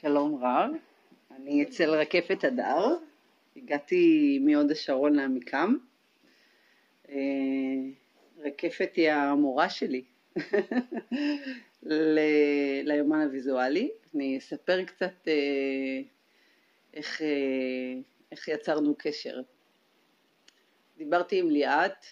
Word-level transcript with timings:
שלום 0.00 0.44
רב, 0.44 0.70
אני 1.30 1.62
אצל 1.62 1.90
רקפת 1.90 2.44
הדר, 2.44 2.96
הגעתי 3.56 4.38
מהוד 4.38 4.70
השרון 4.70 5.14
לעמיקם. 5.14 5.76
אה, 7.08 7.14
רקפת 8.38 8.90
היא 8.96 9.10
המורה 9.10 9.68
שלי 9.70 10.04
ליומן 12.82 13.20
הוויזואלי. 13.20 13.90
אני 14.14 14.38
אספר 14.38 14.84
קצת 14.84 15.28
אה, 15.28 16.00
איך, 16.94 17.22
אה, 17.22 18.00
איך 18.32 18.48
יצרנו 18.48 18.94
קשר. 18.98 19.40
דיברתי 20.96 21.38
עם 21.38 21.50
ליאת 21.50 22.04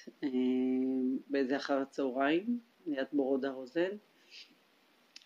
באיזה 1.30 1.57
אחר 1.57 1.79
הצהריים, 1.79 2.59
ליאת 2.86 3.09
בורודה 3.12 3.50
רוזן, 3.50 3.96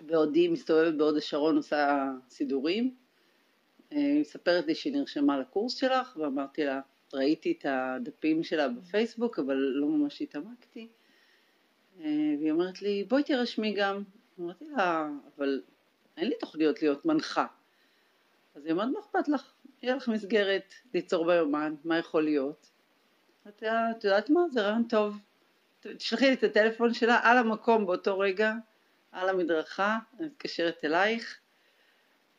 בעודי 0.06 0.48
מסתובבת 0.48 0.94
בהוד 0.94 1.16
השרון 1.16 1.56
עושה 1.56 2.10
סידורים, 2.30 2.94
היא 3.90 4.20
מספרת 4.20 4.66
לי 4.66 4.74
שהיא 4.74 4.92
נרשמה 4.92 5.38
לקורס 5.38 5.74
שלך 5.74 6.16
ואמרתי 6.16 6.64
לה, 6.64 6.80
ראיתי 7.14 7.56
את 7.58 7.66
הדפים 7.68 8.44
שלה 8.44 8.68
בפייסבוק 8.68 9.38
אבל 9.38 9.54
לא 9.54 9.86
ממש 9.86 10.22
התעמקתי. 10.22 10.88
והיא 11.98 12.50
אומרת 12.50 12.82
לי 12.82 13.04
בואי 13.04 13.22
תירשמי 13.22 13.72
גם, 13.72 14.02
אמרתי 14.40 14.64
לה 14.64 15.10
אבל 15.36 15.62
אין 16.16 16.28
לי 16.28 16.34
תוכניות 16.40 16.82
להיות 16.82 17.04
מנחה. 17.06 17.46
אז 18.54 18.64
היא 18.64 18.72
אומרת 18.72 18.88
מה 18.88 19.00
אכפת 19.00 19.28
לך, 19.28 19.52
יהיה 19.82 19.96
לך 19.96 20.08
מסגרת 20.08 20.74
ליצור 20.94 21.26
ביומן, 21.26 21.74
מה 21.84 21.98
יכול 21.98 22.24
להיות? 22.24 22.70
אמרתי 23.46 23.64
לה, 23.64 23.90
את 23.90 24.04
יודעת 24.04 24.30
מה, 24.30 24.40
זה 24.50 24.62
רעיון 24.62 24.84
טוב, 24.88 25.18
תשלחי 25.80 26.26
לי 26.26 26.32
את 26.32 26.42
הטלפון 26.44 26.94
שלה 26.94 27.20
על 27.22 27.38
המקום 27.38 27.86
באותו 27.86 28.18
רגע, 28.18 28.54
על 29.12 29.28
המדרכה, 29.28 29.98
אני 30.18 30.26
מתקשרת 30.26 30.84
אלייך, 30.84 31.38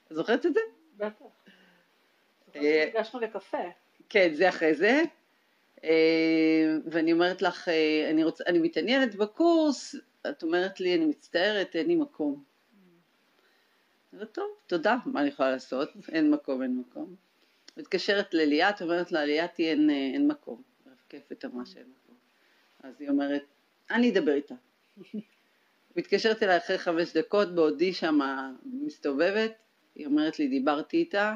זוכרת 0.09 0.45
את 0.45 0.53
זה? 0.53 0.59
בטח. 0.97 1.25
אה, 2.55 2.85
נפגשנו 2.87 3.19
לקפה. 3.19 3.57
כן, 4.09 4.33
זה 4.33 4.49
אחרי 4.49 4.75
זה. 4.75 5.01
אה, 5.83 6.77
ואני 6.91 7.13
אומרת 7.13 7.41
לך, 7.41 7.69
אה, 7.69 8.09
אני, 8.09 8.23
רוצ... 8.23 8.41
אני 8.41 8.59
מתעניינת 8.59 9.15
בקורס, 9.15 9.95
את 10.29 10.43
אומרת 10.43 10.79
לי, 10.79 10.95
אני 10.95 11.05
מצטערת, 11.05 11.75
אין 11.75 11.87
לי 11.87 11.95
מקום. 11.95 12.43
Mm. 14.13 14.25
טוב, 14.25 14.49
תודה, 14.67 14.97
מה 15.05 15.21
אני 15.21 15.29
יכולה 15.29 15.51
לעשות? 15.51 15.89
אין 16.11 16.31
מקום, 16.31 16.63
אין 16.63 16.77
מקום. 16.77 17.15
מתקשרת 17.77 18.33
לליאת, 18.33 18.81
אומרת 18.81 19.11
לה, 19.11 19.25
ליאתי 19.25 19.69
אין, 19.69 19.89
אין 19.89 20.27
מקום. 20.27 20.61
רקפת 20.87 21.45
אמרה 21.45 21.65
שאין 21.65 21.85
מקום. 21.85 22.15
אז 22.83 23.01
היא 23.01 23.09
אומרת, 23.09 23.43
אני 23.91 24.11
אדבר 24.11 24.33
איתה. 24.33 24.55
מתקשרת 25.95 26.43
אליי 26.43 26.57
אחרי 26.57 26.77
חמש 26.77 27.13
דקות, 27.17 27.55
בעודי 27.55 27.93
שם 27.93 28.19
מסתובבת, 28.63 29.53
היא 29.95 30.05
אומרת 30.05 30.39
לי, 30.39 30.47
דיברתי 30.47 30.97
איתה, 30.97 31.35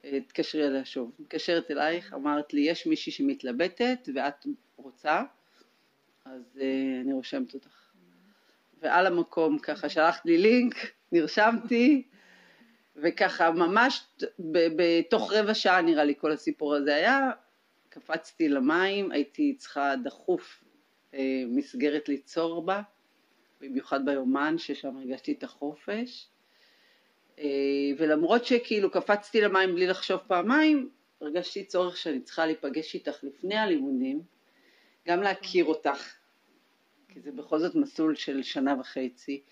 תתקשרי 0.00 0.66
אליה 0.66 0.84
שוב. 0.84 1.12
מתקשרת 1.18 1.70
אלייך, 1.70 2.14
אמרת 2.14 2.54
לי, 2.54 2.60
יש 2.60 2.86
מישהי 2.86 3.12
שמתלבטת 3.12 4.08
ואת 4.14 4.46
רוצה, 4.76 5.22
אז 6.24 6.42
uh, 6.56 6.60
אני 7.04 7.12
רושמת 7.12 7.54
אותך. 7.54 7.90
ועל 8.82 9.06
המקום 9.06 9.58
ככה 9.58 9.88
שלחת 9.88 10.26
לי 10.26 10.38
לינק, 10.38 10.74
נרשמתי, 11.12 12.02
וככה 12.96 13.50
ממש 13.50 14.06
בתוך 14.76 15.32
רבע 15.32 15.54
שעה 15.54 15.82
נראה 15.82 16.04
לי 16.04 16.14
כל 16.18 16.32
הסיפור 16.32 16.74
הזה 16.74 16.94
היה, 16.94 17.30
קפצתי 17.88 18.48
למים, 18.48 19.12
הייתי 19.12 19.54
צריכה 19.58 19.96
דחוף 20.04 20.64
uh, 21.12 21.16
מסגרת 21.48 22.08
ליצור 22.08 22.66
בה, 22.66 22.82
במיוחד 23.60 24.04
ביומן 24.04 24.58
ששם 24.58 24.96
הרגשתי 24.96 25.32
את 25.32 25.42
החופש. 25.42 26.28
אה, 27.38 27.44
ולמרות 27.98 28.44
שכאילו 28.44 28.90
קפצתי 28.90 29.40
למים 29.40 29.74
בלי 29.74 29.86
לחשוב 29.86 30.20
פעמיים, 30.26 30.90
הרגשתי 31.20 31.64
צורך 31.64 31.96
שאני 31.96 32.20
צריכה 32.20 32.46
להיפגש 32.46 32.94
איתך 32.94 33.24
לפני 33.24 33.56
הלימודים, 33.56 34.22
גם 35.08 35.22
להכיר 35.22 35.64
אותך, 35.64 36.14
כי 37.08 37.20
זה 37.20 37.32
בכל 37.32 37.58
זאת 37.58 37.74
מסלול 37.74 38.14
של 38.14 38.42
שנה 38.42 38.74
וחצי, 38.80 39.42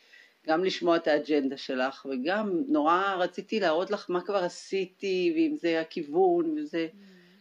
גם 0.47 0.65
לשמוע 0.65 0.97
את 0.97 1.07
האג'נדה 1.07 1.57
שלך, 1.57 2.07
וגם 2.11 2.63
נורא 2.69 3.15
רציתי 3.19 3.61
להראות 3.61 3.91
לך 3.91 4.11
מה 4.11 4.21
כבר 4.21 4.45
עשיתי, 4.45 5.33
ואם 5.35 5.57
זה 5.57 5.81
הכיוון, 5.81 6.59
וזה. 6.59 6.89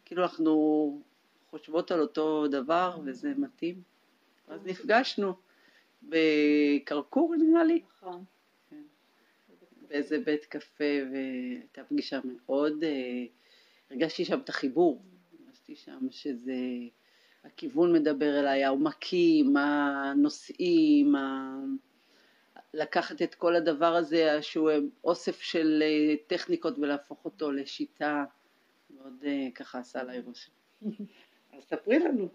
כאילו 0.06 0.24
אנחנו 0.24 1.02
חושבות 1.50 1.92
על 1.92 2.00
אותו 2.00 2.48
דבר, 2.48 3.00
וזה 3.06 3.34
מתאים. 3.38 3.82
אז 4.48 4.66
נפגשנו 4.66 5.34
בקרקור 6.04 7.36
נראה 7.36 7.64
לי. 7.64 7.82
נכון. 7.98 8.24
באיזה 9.90 10.20
בית 10.20 10.46
קפה 10.46 10.84
והייתה 11.12 11.84
פגישה 11.84 12.20
מאוד, 12.24 12.84
אה, 12.84 13.26
הרגשתי 13.92 14.26
שם 14.26 14.40
את 14.40 14.50
החיבור, 14.50 15.02
הרגשתי 15.40 15.76
שם 15.76 16.08
שזה, 16.12 16.54
הכיוון 17.44 17.94
מדבר 17.94 18.40
אליי, 18.40 18.64
העומקים, 18.64 19.58
הנושאים, 19.58 21.16
ה... 21.16 21.58
לקחת 22.74 23.22
את 23.22 23.36
כל 23.36 23.56
הדבר 23.56 23.96
הזה 23.96 24.42
שהוא 24.42 24.72
אוסף 25.04 25.42
של 25.42 25.84
אה, 25.86 26.16
טכניקות 26.28 26.80
ולהפוך 26.80 27.26
אותו 27.26 27.52
לשיטה, 27.52 28.26
מאוד 28.90 29.24
אה, 29.26 29.48
ככה 29.56 29.80
עשה 29.80 30.02
עליי 30.02 30.20
רושם. 30.20 30.52
אז 31.54 31.64
ספרי 31.64 32.00
לנו. 32.00 32.30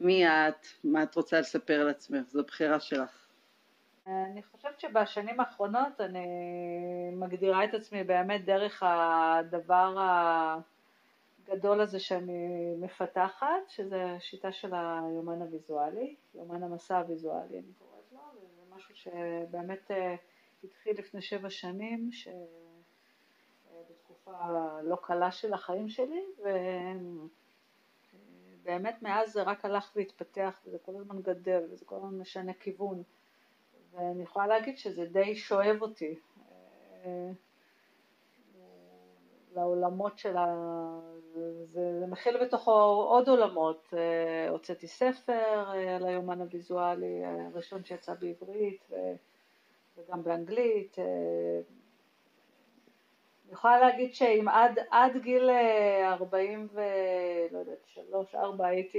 מי 0.00 0.28
את? 0.28 0.66
מה 0.84 1.02
את 1.02 1.14
רוצה 1.14 1.40
לספר 1.40 1.80
על 1.80 1.88
עצמך? 1.88 2.28
זו 2.28 2.44
בחירה 2.44 2.80
שלך. 2.80 3.26
אני 4.06 4.42
חושבת 4.42 4.80
שבשנים 4.80 5.40
האחרונות 5.40 6.00
אני 6.00 6.26
מגדירה 7.12 7.64
את 7.64 7.74
עצמי 7.74 8.04
באמת 8.04 8.44
דרך 8.44 8.82
הדבר 8.86 9.96
הגדול 11.48 11.80
הזה 11.80 12.00
שאני 12.00 12.74
מפתחת, 12.78 13.68
שזה 13.68 14.04
השיטה 14.04 14.52
של 14.52 14.74
היומן 14.74 15.42
הוויזואלי, 15.42 16.16
יומן 16.34 16.62
המסע 16.62 16.98
הוויזואלי 16.98 17.58
אני 17.58 17.72
קוראת 17.78 18.12
לו, 18.12 18.20
וזה 18.36 18.62
משהו 18.76 18.94
שבאמת 18.94 19.90
אה, 19.90 20.14
התחיל 20.64 20.98
לפני 20.98 21.22
שבע 21.22 21.50
שנים, 21.50 22.10
שבתקופה 23.72 24.32
לא 24.82 24.96
קלה 25.02 25.30
של 25.30 25.52
החיים 25.52 25.88
שלי, 25.88 26.24
ובאמת 28.62 29.02
מאז 29.02 29.32
זה 29.32 29.42
רק 29.42 29.64
הלך 29.64 29.92
והתפתח, 29.96 30.60
וזה 30.66 30.78
כל 30.78 30.92
הזמן 30.96 31.22
גדל, 31.22 31.62
וזה 31.70 31.84
כל 31.84 31.96
הזמן 31.96 32.18
משנה 32.18 32.52
כיוון. 32.52 33.02
ואני 33.92 34.22
יכולה 34.22 34.46
להגיד 34.46 34.78
שזה 34.78 35.04
די 35.04 35.36
שואב 35.36 35.76
אותי 35.80 36.18
אה, 37.04 37.30
לעולמות 39.54 40.18
של 40.18 40.36
ה... 40.36 40.46
זה, 41.66 41.96
זה 42.00 42.06
מכיל 42.08 42.44
בתוכו 42.44 42.72
עוד 43.08 43.28
עולמות, 43.28 43.94
אה, 43.96 44.48
הוצאתי 44.48 44.86
ספר 44.86 45.72
אה, 45.74 45.96
על 45.96 46.06
היומן 46.06 46.40
הוויזואלי, 46.40 47.22
הראשון 47.24 47.84
שיצא 47.84 48.14
בעברית 48.14 48.90
וגם 49.96 50.22
באנגלית, 50.22 50.96
אני 53.50 53.56
יכולה 53.56 53.80
להגיד 53.80 54.14
שאם 54.14 54.48
עד, 54.48 54.78
עד 54.90 55.16
גיל 55.16 55.50
40 56.04 56.68
אה, 56.78 56.82
ולא 57.50 57.58
יודעת, 57.58 57.86
שלוש, 57.86 58.34
ארבע 58.34 58.66
הייתי 58.66 58.98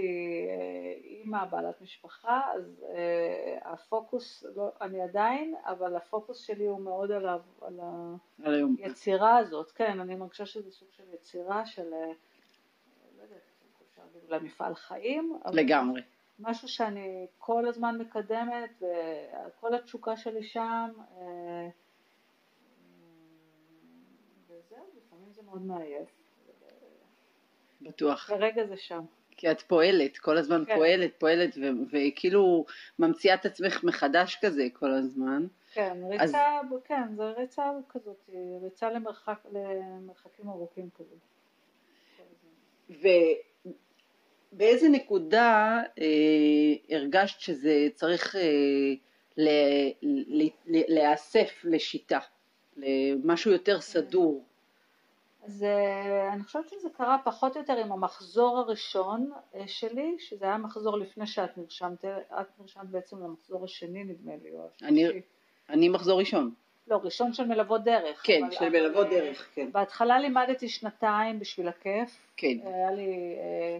אה, 0.50 1.04
אימא, 1.04 1.46
בעלת 1.46 1.82
משפחה, 1.82 2.42
אז 2.56 2.86
uh, 2.88 3.68
הפוקוס, 3.68 4.44
לא, 4.56 4.72
אני 4.82 5.02
עדיין, 5.02 5.56
אבל 5.66 5.96
הפוקוס 5.96 6.38
שלי 6.38 6.66
הוא 6.66 6.82
מאוד 6.82 7.12
על, 7.12 7.28
על 8.42 8.76
היצירה 8.78 9.38
הזאת, 9.38 9.72
כן, 9.72 10.00
אני 10.00 10.16
מרגישה 10.16 10.46
שזה 10.46 10.72
סוג 10.72 10.88
של 10.92 11.04
יצירה 11.14 11.66
של, 11.66 11.90
לא 11.90 13.24
יודעת, 13.24 13.42
אפשר 13.90 14.02
להגיד 14.06 14.30
אולי 14.30 14.40
מפעל 14.46 14.76
חיים. 14.76 15.40
לגמרי. 15.54 16.02
משהו 16.40 16.68
שאני 16.68 17.28
כל 17.38 17.68
הזמן 17.68 17.98
מקדמת, 17.98 18.84
וכל 19.48 19.76
התשוקה 19.76 20.18
שלי 20.18 20.44
שם. 20.44 20.90
Uh, 20.98 21.22
זה 25.32 25.40
מאוד 25.52 25.66
מעייף. 25.66 26.10
בטוח. 27.82 28.28
כרגע 28.28 28.66
זה 28.66 28.78
שם. 28.78 29.02
כי 29.38 29.52
את 29.52 29.62
פועלת, 29.62 30.18
כל 30.18 30.38
הזמן 30.38 30.64
כן. 30.66 30.76
פועלת, 30.76 31.12
פועלת, 31.20 31.58
וכאילו 31.92 32.66
ממציאה 33.00 33.36
את 33.36 33.46
עצמך 33.46 33.84
מחדש 33.84 34.38
כזה 34.42 34.68
כל 34.74 34.92
הזמן. 34.92 35.48
כן, 35.74 35.98
ריצה, 36.10 36.24
אז... 36.24 36.36
כן, 36.86 37.16
זה 37.16 37.24
ריצה 37.24 37.72
כזאת, 37.90 38.30
ריצה 38.64 38.90
למרחק, 38.90 39.40
למרחקים 39.52 40.50
ארוכים 40.50 40.90
כזה. 40.96 41.16
ובאיזה 44.54 44.90
נקודה 44.90 45.82
אה, 46.00 46.96
הרגשת 46.98 47.40
שזה 47.40 47.88
צריך 47.96 48.36
אה, 48.36 48.42
להיאסף 50.68 51.62
לשיטה, 51.64 52.20
למשהו 52.78 53.52
יותר 53.52 53.82
סדור? 53.82 54.46
אז 55.46 55.64
אה, 55.64 56.34
אני 56.34 56.44
חושבת 56.44 56.70
שזה 56.70 56.90
קרה 56.98 57.18
פחות 57.24 57.56
או 57.56 57.62
יותר 57.62 57.78
עם 57.78 57.92
המחזור 57.92 58.58
הראשון 58.58 59.32
אה, 59.56 59.68
שלי, 59.68 60.16
שזה 60.20 60.46
היה 60.46 60.58
מחזור 60.58 60.98
לפני 60.98 61.28
שאת 61.28 61.58
נרשמת, 61.58 62.06
את 62.06 62.60
נרשמת 62.60 62.86
בעצם 62.86 63.24
למחזור 63.24 63.64
השני 63.64 64.04
נדמה 64.04 64.32
לי, 64.44 64.52
או 64.52 64.68
השלישי. 64.68 64.86
אני, 64.86 65.22
אני 65.70 65.90
מחזור 65.90 66.20
ראשון. 66.20 66.54
לא, 66.88 67.00
ראשון 67.04 67.34
של 67.34 67.48
מלוות 67.48 67.84
דרך. 67.84 68.22
כן, 68.24 68.42
של 68.52 68.70
מלוות 68.70 69.06
אה, 69.06 69.12
דרך, 69.12 69.50
כן. 69.54 69.72
בהתחלה 69.72 70.20
לימדתי 70.20 70.70
שנתיים 70.70 71.40
בשביל 71.40 71.68
הכיף. 71.68 72.18
כן. 72.38 72.58
היה 72.64 72.92
לי 72.92 73.36
אה, 73.40 73.78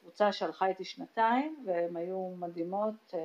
קבוצה 0.00 0.32
שהלכה 0.32 0.66
איתי 0.66 0.84
שנתיים, 0.84 1.64
והן 1.66 1.96
היו 1.96 2.30
מדהימות, 2.38 3.14
אה, 3.14 3.18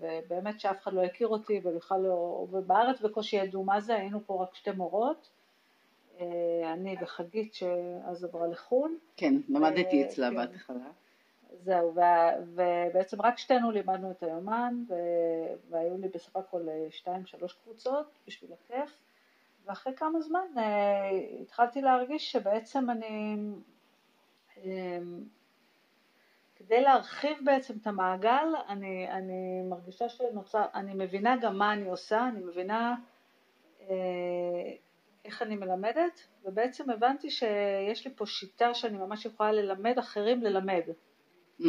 ובאמת 0.00 0.60
שאף 0.60 0.82
אחד 0.82 0.92
לא 0.92 1.02
הכיר 1.02 1.28
אותי, 1.28 1.60
ובכלל 1.64 2.00
לא, 2.00 2.46
ובארץ 2.50 3.00
בקושי 3.00 3.36
ידעו 3.36 3.64
מה 3.64 3.80
זה, 3.80 3.94
היינו 3.94 4.20
פה 4.26 4.42
רק 4.42 4.54
שתי 4.54 4.70
מורות, 4.70 5.16
אה, 5.16 5.43
אני 6.72 6.96
וחגית 7.00 7.54
שאז 7.54 8.24
עברה 8.24 8.46
לחו"ל. 8.46 8.98
כן, 9.16 9.34
למדתי 9.48 10.02
אה, 10.02 10.06
אצלה 10.08 10.30
כן. 10.30 10.36
בהתחלה. 10.36 10.90
זהו, 11.62 11.94
ובעצם 12.54 13.22
רק 13.22 13.38
שתינו 13.38 13.70
לימדנו 13.70 14.10
את 14.10 14.22
היומן, 14.22 14.84
והיו 15.70 15.96
לי 15.98 16.08
בסך 16.08 16.36
הכל 16.36 16.68
אה, 16.68 16.86
שתיים 16.90 17.26
שלוש 17.26 17.52
קבוצות 17.52 18.06
בשביל 18.26 18.50
הכיף, 18.52 18.98
ואחרי 19.64 19.94
כמה 19.96 20.20
זמן 20.20 20.46
אה, 20.58 21.10
התחלתי 21.42 21.82
להרגיש 21.82 22.32
שבעצם 22.32 22.90
אני, 22.90 23.36
אה, 24.56 24.98
כדי 26.56 26.80
להרחיב 26.80 27.38
בעצם 27.44 27.74
את 27.82 27.86
המעגל, 27.86 28.48
אני, 28.68 29.10
אני 29.10 29.62
מרגישה 29.62 30.08
שנוצר, 30.08 30.64
אני 30.74 30.94
מבינה 30.94 31.36
גם 31.36 31.58
מה 31.58 31.72
אני 31.72 31.88
עושה, 31.88 32.28
אני 32.28 32.40
מבינה 32.40 32.94
אה, 33.80 34.72
איך 35.24 35.42
אני 35.42 35.56
מלמדת, 35.56 36.20
ובעצם 36.44 36.90
הבנתי 36.90 37.30
שיש 37.30 38.06
לי 38.06 38.14
פה 38.16 38.26
שיטה 38.26 38.74
שאני 38.74 38.98
ממש 38.98 39.26
יכולה 39.26 39.52
ללמד 39.52 39.98
אחרים 39.98 40.42
ללמד. 40.42 40.82
Mm, 41.60 41.64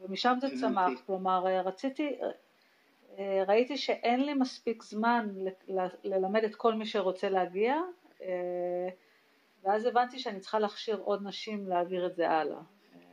ומשם 0.00 0.36
זה 0.40 0.46
הבנתי. 0.46 0.60
צמח, 0.60 1.00
כלומר 1.06 1.44
רציתי, 1.64 2.18
ראיתי 3.46 3.76
שאין 3.76 4.20
לי 4.24 4.34
מספיק 4.34 4.82
זמן 4.82 5.28
ל- 5.36 5.78
ל- 5.80 5.88
ללמד 6.04 6.44
את 6.44 6.54
כל 6.54 6.74
מי 6.74 6.86
שרוצה 6.86 7.28
להגיע, 7.28 7.76
אה, 8.22 8.88
ואז 9.64 9.86
הבנתי 9.86 10.18
שאני 10.18 10.40
צריכה 10.40 10.58
להכשיר 10.58 10.96
עוד 11.04 11.20
נשים 11.22 11.68
להעביר 11.68 12.06
את 12.06 12.14
זה 12.14 12.30
הלאה. 12.30 12.60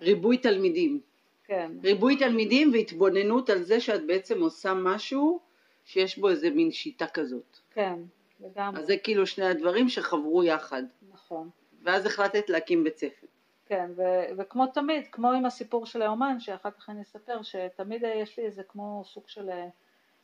ריבוי 0.02 0.38
תלמידים. 0.38 1.02
כן, 1.44 1.72
ריבוי 1.84 2.18
תלמידים 2.18 2.72
והתבוננות 2.74 3.50
על 3.50 3.64
זה 3.64 3.80
שאת 3.80 4.06
בעצם 4.08 4.42
עושה 4.42 4.74
משהו 4.74 5.40
שיש 5.86 6.18
בו 6.20 6.30
איזה 6.30 6.50
מין 6.50 6.72
שיטה 6.72 7.08
כזאת. 7.08 7.58
כן, 7.72 8.00
לגמרי, 8.40 8.80
אז 8.80 8.88
זה 8.88 8.98
כאילו 8.98 9.28
שני 9.28 9.46
הדברים 9.46 9.90
שחברו 9.90 10.44
יחד. 10.44 10.84
נכון. 11.14 11.50
ואז 11.84 12.06
החלטת 12.06 12.50
להקים 12.50 12.84
בית 12.84 12.98
ספר. 12.98 13.28
כן, 13.66 13.92
ו- 13.96 14.26
וכמו 14.38 14.68
תמיד, 14.68 15.08
כמו 15.12 15.32
עם 15.32 15.46
הסיפור 15.46 15.86
של 15.86 16.02
האומן, 16.02 16.40
שאחר 16.40 16.72
כך 16.72 16.90
אני 16.90 17.02
אספר, 17.02 17.42
שתמיד 17.42 18.04
יש 18.16 18.40
לי 18.40 18.46
איזה 18.46 18.64
כמו 18.64 19.02
סוג 19.06 19.24
של 19.28 19.50
אה, 19.50 19.68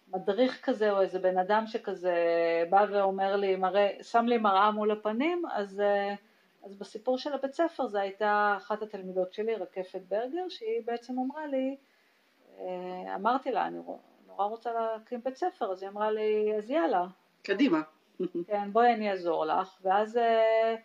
מדריך 0.08 0.60
כזה, 0.64 0.92
או 0.92 1.02
איזה 1.02 1.20
בן 1.20 1.38
אדם 1.38 1.68
שכזה 1.68 2.16
בא 2.70 2.86
ואומר 2.92 3.36
לי, 3.36 3.56
מראה, 3.56 3.90
שם 4.02 4.26
לי 4.26 4.38
מראה 4.38 4.72
מול 4.72 4.92
הפנים, 4.92 5.42
אז, 5.52 5.80
אה, 5.80 6.16
אז 6.64 6.76
בסיפור 6.76 7.18
של 7.18 7.34
הבית 7.34 7.54
ספר 7.54 7.88
זו 7.88 7.98
הייתה 7.98 8.54
אחת 8.58 8.82
התלמידות 8.82 9.34
שלי, 9.34 9.56
רקפת 9.56 10.02
ברגר, 10.08 10.50
שהיא 10.50 10.82
בעצם 10.86 11.20
אמרה 11.20 11.48
לי, 11.48 11.78
אה, 12.60 13.16
אמרתי 13.16 13.52
לה, 13.52 13.68
אני 13.68 13.78
נורא 14.28 14.46
רוצה 14.46 14.74
להקים 14.74 15.22
בית 15.24 15.36
ספר, 15.36 15.72
אז 15.72 15.84
היא 15.84 15.90
אמרה 15.90 16.12
לי, 16.12 16.54
אז 16.58 16.70
יאללה, 16.70 17.06
קדימה. 17.42 17.82
כן, 18.48 18.72
בואי 18.72 18.94
אני 18.94 19.12
אעזור 19.12 19.46
לך, 19.46 19.80
ואז 19.82 20.18
אה, 20.18 20.76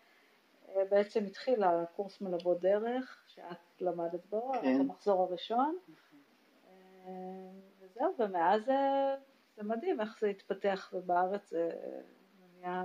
אה, 0.69 0.85
בעצם 0.91 1.25
התחיל 1.25 1.63
הקורס 1.63 2.21
מלוות 2.21 2.61
דרך, 2.61 3.25
שאת 3.29 3.81
למדת 3.81 4.27
בו, 4.31 4.53
כן. 4.63 4.81
המחזור 4.81 5.23
הראשון, 5.23 5.77
אה, 7.07 7.13
וזהו, 7.81 8.15
ומאז 8.19 8.65
זה 9.57 9.63
מדהים 9.63 10.01
איך 10.01 10.19
זה 10.21 10.29
התפתח, 10.29 10.91
ובארץ 10.95 11.51
זה 11.51 11.71
נהיה 12.61 12.85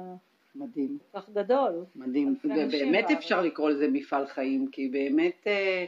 מדהים. 0.56 0.98
כל 1.12 1.20
כך 1.20 1.30
גדול. 1.30 1.86
מדהים, 1.96 2.36
ובאמת 2.44 3.06
בארץ. 3.08 3.18
אפשר 3.18 3.42
לקרוא 3.42 3.70
לזה 3.70 3.88
מפעל 3.92 4.28
חיים, 4.28 4.68
כי 4.72 4.90
באמת 4.90 5.48
אה, 5.48 5.86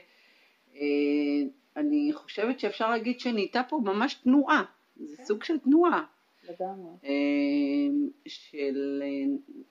אה, 0.76 0.82
אני 1.78 2.12
חושבת 2.14 2.60
שאפשר 2.60 2.90
להגיד 2.90 3.20
שנהייתה 3.20 3.62
פה 3.70 3.80
ממש 3.84 4.14
תנועה, 4.14 4.64
זה 4.96 5.18
כן. 5.18 5.24
סוג 5.24 5.44
של 5.44 5.60
תנועה, 5.60 6.04
לגמרי. 6.50 6.92
אה, 7.06 7.10
של 8.28 9.04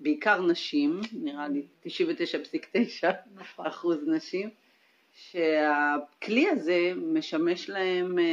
בעיקר 0.00 0.47
נשים, 0.47 1.00
נראה 1.12 1.49
לי 1.49 1.67
99.9 1.87 3.09
נכון. 3.35 3.67
אחוז 3.67 3.99
נשים, 4.06 4.50
שהכלי 5.12 6.49
הזה 6.49 6.93
משמש 6.97 7.71
להם 7.71 8.19
אה, 8.19 8.25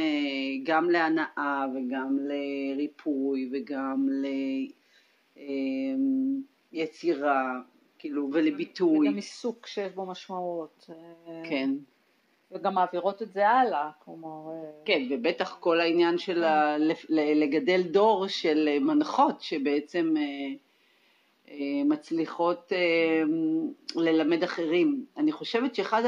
גם 0.62 0.90
להנאה 0.90 1.66
וגם 1.74 2.18
לריפוי 2.20 3.50
וגם 3.52 4.08
ליצירה, 6.72 7.60
כאילו, 7.98 8.28
ולביטוי. 8.32 9.08
וגם 9.08 9.16
עיסוק 9.16 9.66
שיש 9.66 9.92
בו 9.92 10.06
משמעות. 10.06 10.90
אה, 10.90 11.42
כן, 11.48 11.70
וגם 12.54 12.74
מעבירות 12.74 13.22
את 13.22 13.32
זה 13.32 13.48
הלאה, 13.48 13.90
כלומר... 14.04 14.52
אה, 14.52 14.70
כן, 14.84 15.02
ובטח 15.10 15.56
כל 15.60 15.80
העניין 15.80 16.18
של 16.18 16.44
ה- 16.44 16.78
ל- 16.78 17.42
לגדל 17.42 17.82
דור 17.82 18.26
של 18.28 18.68
אה, 18.68 18.78
מנחות 18.78 19.40
שבעצם 19.40 20.14
אה, 20.16 21.52
מצליחות 21.84 22.72
ללמד 23.96 24.42
אחרים. 24.42 25.06
אני 25.16 25.32
חושבת 25.32 25.74
שאחד 25.74 26.02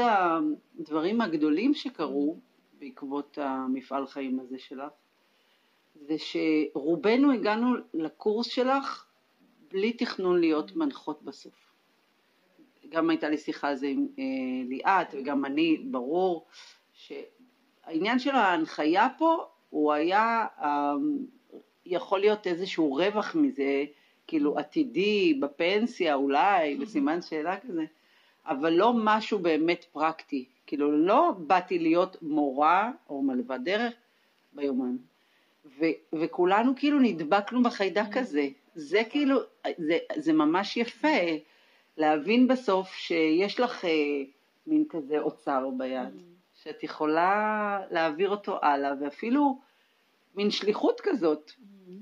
הדברים 0.79 1.21
הגדולים 1.21 1.73
שקרו 1.73 2.37
בעקבות 2.79 3.37
המפעל 3.41 4.07
חיים 4.07 4.39
הזה 4.39 4.59
שלך, 4.59 4.91
זה 5.95 6.15
שרובנו 6.17 7.31
הגענו 7.31 7.67
לקורס 7.93 8.47
שלך 8.47 9.05
בלי 9.71 9.93
תכנון 9.93 10.39
להיות 10.39 10.75
מנחות 10.75 11.23
בסוף. 11.23 11.64
גם 12.95 13.09
הייתה 13.09 13.29
לי 13.29 13.37
שיחה 13.37 13.67
על 13.67 13.75
זה 13.75 13.87
עם 13.87 14.07
אה, 14.19 14.23
ליאת 14.67 15.07
וגם 15.13 15.45
אני, 15.45 15.77
ברור 15.77 16.45
שהעניין 16.93 18.19
של 18.19 18.35
ההנחיה 18.35 19.07
פה 19.17 19.45
הוא 19.69 19.93
היה, 19.93 20.45
אה, 20.61 20.93
יכול 21.85 22.19
להיות 22.19 22.47
איזשהו 22.47 22.93
רווח 22.93 23.35
מזה, 23.35 23.85
כאילו 24.27 24.57
עתידי, 24.57 25.33
בפנסיה 25.33 26.15
אולי, 26.15 26.75
בסימן 26.75 27.21
שאלה 27.21 27.59
כזה, 27.59 27.85
אבל 28.45 28.73
לא 28.73 28.93
משהו 28.95 29.39
באמת 29.39 29.85
פרקטי. 29.91 30.45
כאילו 30.67 30.91
לא 30.91 31.31
באתי 31.37 31.79
להיות 31.79 32.17
מורה 32.21 32.91
או 33.09 33.21
מלווה 33.21 33.57
דרך 33.57 33.93
ביומן. 34.53 34.95
ו- 35.79 36.15
וכולנו 36.19 36.73
כאילו 36.75 36.99
נדבקנו 36.99 37.63
בחיידק 37.63 38.17
הזה. 38.17 38.47
זה 38.75 39.01
כאילו, 39.09 39.39
זה, 39.77 39.97
זה 40.15 40.33
ממש 40.33 40.77
יפה 40.77 41.07
להבין 41.97 42.47
בסוף 42.47 42.93
שיש 42.93 43.59
לך 43.59 43.85
אה, 43.85 43.89
מין 44.67 44.85
כזה 44.89 45.19
אוצר 45.19 45.69
ביד, 45.77 46.21
שאת 46.53 46.83
יכולה 46.83 47.79
להעביר 47.91 48.29
אותו 48.29 48.59
הלאה, 48.61 48.91
ואפילו 49.01 49.59
מין 50.35 50.51
שליחות 50.51 51.01
כזאת, 51.01 51.51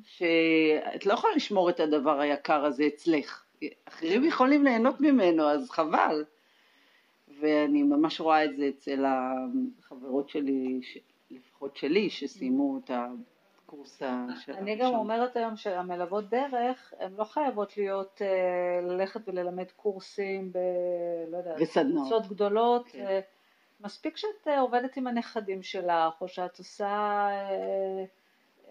שאת 0.03 1.06
לא 1.06 1.13
יכולה 1.13 1.36
לשמור 1.36 1.70
את 1.70 1.79
הדבר 1.79 2.20
היקר 2.20 2.65
הזה 2.65 2.88
אצלך. 2.88 3.44
אחרים 3.86 4.24
יכולים 4.24 4.63
ליהנות 4.63 5.01
ממנו, 5.01 5.44
אז 5.50 5.70
חבל. 5.70 6.24
ואני 7.39 7.84
ממש 7.84 8.20
רואה 8.20 8.46
את 8.46 8.56
זה 8.56 8.68
אצל 8.70 9.06
החברות 9.06 10.29
שלי, 10.29 10.79
לפחות 11.32 11.77
שלי, 11.77 12.10
שסיימו 12.10 12.79
את 12.84 12.91
הקורס 12.94 13.00
ה- 13.00 13.33
של 14.39 14.53
אני 14.53 14.75
גם 14.75 14.94
אומרת 14.94 15.36
היום 15.36 15.56
שהמלוות 15.56 16.30
דרך, 16.30 16.94
הן 17.00 17.13
לא 17.18 17.24
חייבות 17.24 17.77
להיות, 17.77 18.22
אה, 18.22 18.82
ללכת 18.88 19.22
וללמד 19.27 19.72
קורסים 19.75 20.51
ב... 20.51 20.58
לא 21.32 21.38
יודעת, 21.38 21.56
וסדנאות. 21.62 22.27
גדולות. 22.27 22.88
כן. 22.88 23.06
אה, 23.08 23.20
מספיק 23.82 24.18
שאת 24.18 24.48
אה, 24.48 24.60
עובדת 24.60 24.98
עם 24.98 25.08
הנכדים 25.08 25.63
שלך, 25.63 26.22
או 26.22 26.27
שאת 26.27 26.58
עושה 26.58 27.27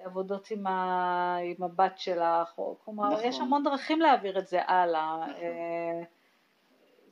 עבודות 0.04 0.50
עם, 0.50 0.66
ה... 0.66 1.37
עם 1.44 1.62
הבת 1.62 1.99
שלך, 1.99 2.59
או 2.59 2.76
כלומר, 2.85 3.12
נכון. 3.12 3.25
יש 3.25 3.40
המון 3.40 3.62
דרכים 3.64 4.00
להעביר 4.00 4.38
את 4.38 4.47
זה 4.47 4.62
הלאה. 4.66 5.26
אה, 5.42 6.02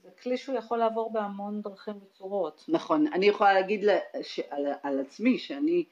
זה 0.03 0.11
כלי 0.23 0.37
שהוא 0.37 0.57
יכול 0.57 0.79
לעבור 0.79 1.13
בהמון 1.13 1.61
דרכים 1.63 1.95
וצורות. 2.03 2.65
נכון, 2.69 3.07
אני 3.13 3.27
יכולה 3.27 3.53
להגיד 3.53 3.85
לה- 3.85 3.99
ש- 4.23 4.41
על, 4.51 4.67
על 4.83 5.01
עצמי 5.01 5.39
שאני 5.39 5.85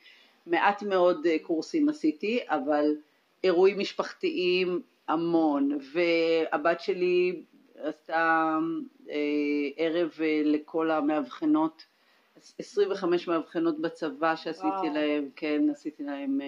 מעט 0.50 0.83
מאוד 0.83 1.26
אה, 1.26 1.37
קורסים 1.43 1.88
עשיתי, 1.88 2.40
אבל 2.47 2.97
אירועים 3.45 3.78
משפחתיים 3.78 4.83
המון, 5.09 5.78
והבת 5.93 6.81
שלי 6.81 7.43
עשתה 7.75 8.59
אה, 9.11 9.14
ערב 9.76 10.11
אה, 10.21 10.43
לכל 10.45 10.90
המאבחנות, 10.90 11.85
25 12.59 13.28
מאבחנות 13.28 13.81
בצבא 13.81 14.37
שעשיתי 14.37 14.67
וואו. 14.67 14.95
להם, 14.95 15.28
כן, 15.37 15.62
עשיתי 15.71 16.02
להם 16.02 16.40
אה, 16.40 16.47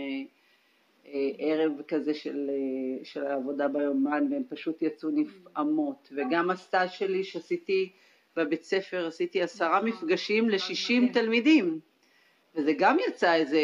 אה, 1.07 1.30
ערב 1.38 1.73
כזה 1.88 2.14
של, 2.14 2.50
אה, 2.50 3.04
של 3.04 3.26
העבודה 3.26 3.69
ביומן 3.69 4.26
והם 4.30 4.42
פשוט 4.49 4.83
יצאו 4.83 5.11
נפעמות 5.11 6.09
וגם 6.16 6.50
הסטאז' 6.50 6.90
שלי 6.90 7.25
שעשיתי 7.25 7.92
בבית 8.37 8.62
ספר 8.62 9.07
עשיתי 9.07 9.42
עשרה 9.42 9.83
מפגשים. 9.83 10.50
ל-60 10.50 11.12
תלמידים 11.12 11.80
וזה 12.54 12.73
גם 12.78 12.97
יצא 13.09 13.35
איזה, 13.35 13.61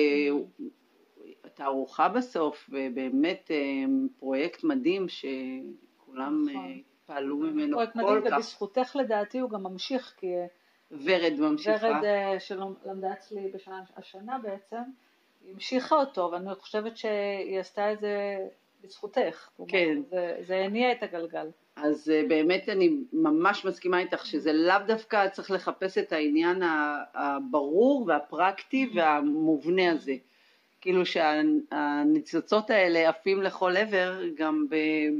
את 1.40 1.45
התערוכה 1.45 2.09
בסוף, 2.09 2.71
ובאמת 2.73 3.50
אה, 3.50 3.85
פרויקט 4.19 4.64
מדהים 4.64 5.07
שכולם 5.09 6.45
נכון. 6.49 6.57
אה, 6.57 6.76
פעלו 7.07 7.37
ממנו 7.37 7.76
פרויקט 7.76 7.93
כל 7.93 8.00
מדהים, 8.00 8.31
כך. 8.31 8.37
ובזכותך 8.37 8.97
לדעתי 8.97 9.38
הוא 9.38 9.50
גם 9.50 9.62
ממשיך, 9.62 10.14
כי 10.16 10.26
ורד 10.90 11.35
ממשיכה. 11.38 11.87
ורד 11.87 12.05
אה, 12.05 12.40
שלמדה 12.40 13.12
אצלי 13.12 13.50
בשנה 13.55 13.83
השנה 13.97 14.38
בעצם, 14.38 14.83
היא 15.45 15.55
המשיכה 15.55 15.97
אותו, 15.97 16.31
ואני 16.33 16.55
חושבת 16.55 16.97
שהיא 16.97 17.61
עשתה 17.61 17.93
את 17.93 18.00
זה 18.00 18.38
בזכותך. 18.87 19.49
כן. 19.69 19.99
זה, 20.11 20.37
זה 20.40 20.57
הניע 20.57 20.93
את 20.93 21.02
הגלגל. 21.02 21.47
אז 21.76 22.11
אה, 22.11 22.23
באמת 22.28 22.69
אני 22.69 22.97
ממש 23.12 23.64
מסכימה 23.64 23.99
איתך 23.99 24.26
שזה 24.26 24.52
לאו 24.52 24.76
דווקא 24.87 25.28
צריך 25.28 25.50
לחפש 25.50 25.99
את 25.99 26.12
העניין 26.12 26.62
הברור 27.14 28.05
והפרקטי 28.07 28.90
והמובנה 28.95 29.93
הזה. 29.93 30.14
כאילו 30.81 31.07
שהניצוצות 31.07 32.71
האלה 32.71 33.09
עפים 33.09 33.43
לכל 33.43 33.76
עבר 33.76 34.21
גם 34.35 34.66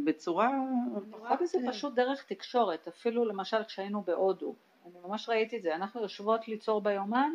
בצורה 0.05 0.49
אני 0.49 1.17
רואה 1.19 1.37
בזה 1.37 1.59
פשוט 1.69 1.95
דרך 1.95 2.25
תקשורת, 2.25 2.89
אפילו 2.89 3.25
למשל 3.25 3.65
כשהיינו 3.65 4.03
בהודו, 4.03 4.55
אני 4.87 4.95
ממש 5.05 5.29
ראיתי 5.29 5.57
את 5.57 5.63
זה, 5.63 5.75
אנחנו 5.75 6.03
יושבות 6.03 6.49
ליצור 6.49 6.81
ביומן, 6.81 7.31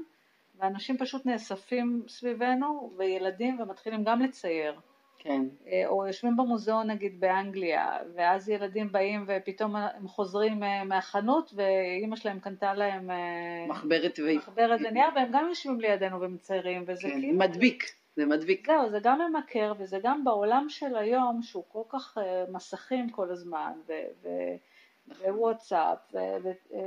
ואנשים 0.55 0.97
פשוט 0.97 1.25
נאספים 1.25 2.03
סביבנו, 2.07 2.91
וילדים, 2.97 3.59
ומתחילים 3.59 4.03
גם 4.03 4.21
לצייר. 4.21 4.79
כן, 5.23 5.45
אה, 5.67 5.87
או 5.87 6.07
יושבים 6.07 6.37
במוזיאון 6.37 6.91
נגיד 6.91 7.19
באנגליה, 7.19 7.97
ואז 8.15 8.49
ילדים 8.49 8.91
באים 8.91 9.25
ופתאום 9.27 9.75
הם 9.75 10.07
חוזרים 10.07 10.63
אה, 10.63 10.83
מהחנות, 10.83 11.51
ואימא 11.55 12.15
שלהם 12.15 12.39
קנתה 12.39 12.73
להם 12.73 13.11
אה, 13.11 13.65
מחברת 13.67 14.19
ו... 14.23 14.35
מחברת 14.37 14.81
לנייר, 14.81 15.07
והם 15.15 15.29
גם 15.31 15.45
יושבים 15.49 15.79
לידינו 15.79 16.21
ומציירים, 16.21 16.83
וזה 16.87 17.01
כן, 17.01 17.21
כאילו... 17.21 17.37
מדביק, 17.37 17.83
זה 18.15 18.25
מדביק. 18.25 18.67
זהו, 18.67 18.89
זה 18.89 18.99
גם 19.03 19.21
ממכר, 19.21 19.73
וזה 19.77 19.99
גם 20.03 20.23
בעולם 20.23 20.65
של 20.69 20.95
היום, 20.95 21.41
שהוא 21.41 21.63
כל 21.67 21.83
כך 21.89 22.17
מסכים 22.51 23.09
כל 23.09 23.31
הזמן, 23.31 23.71
ו- 23.87 23.93
ו- 24.23 25.27
ווואטסאפ, 25.27 25.97
ו- 26.13 26.77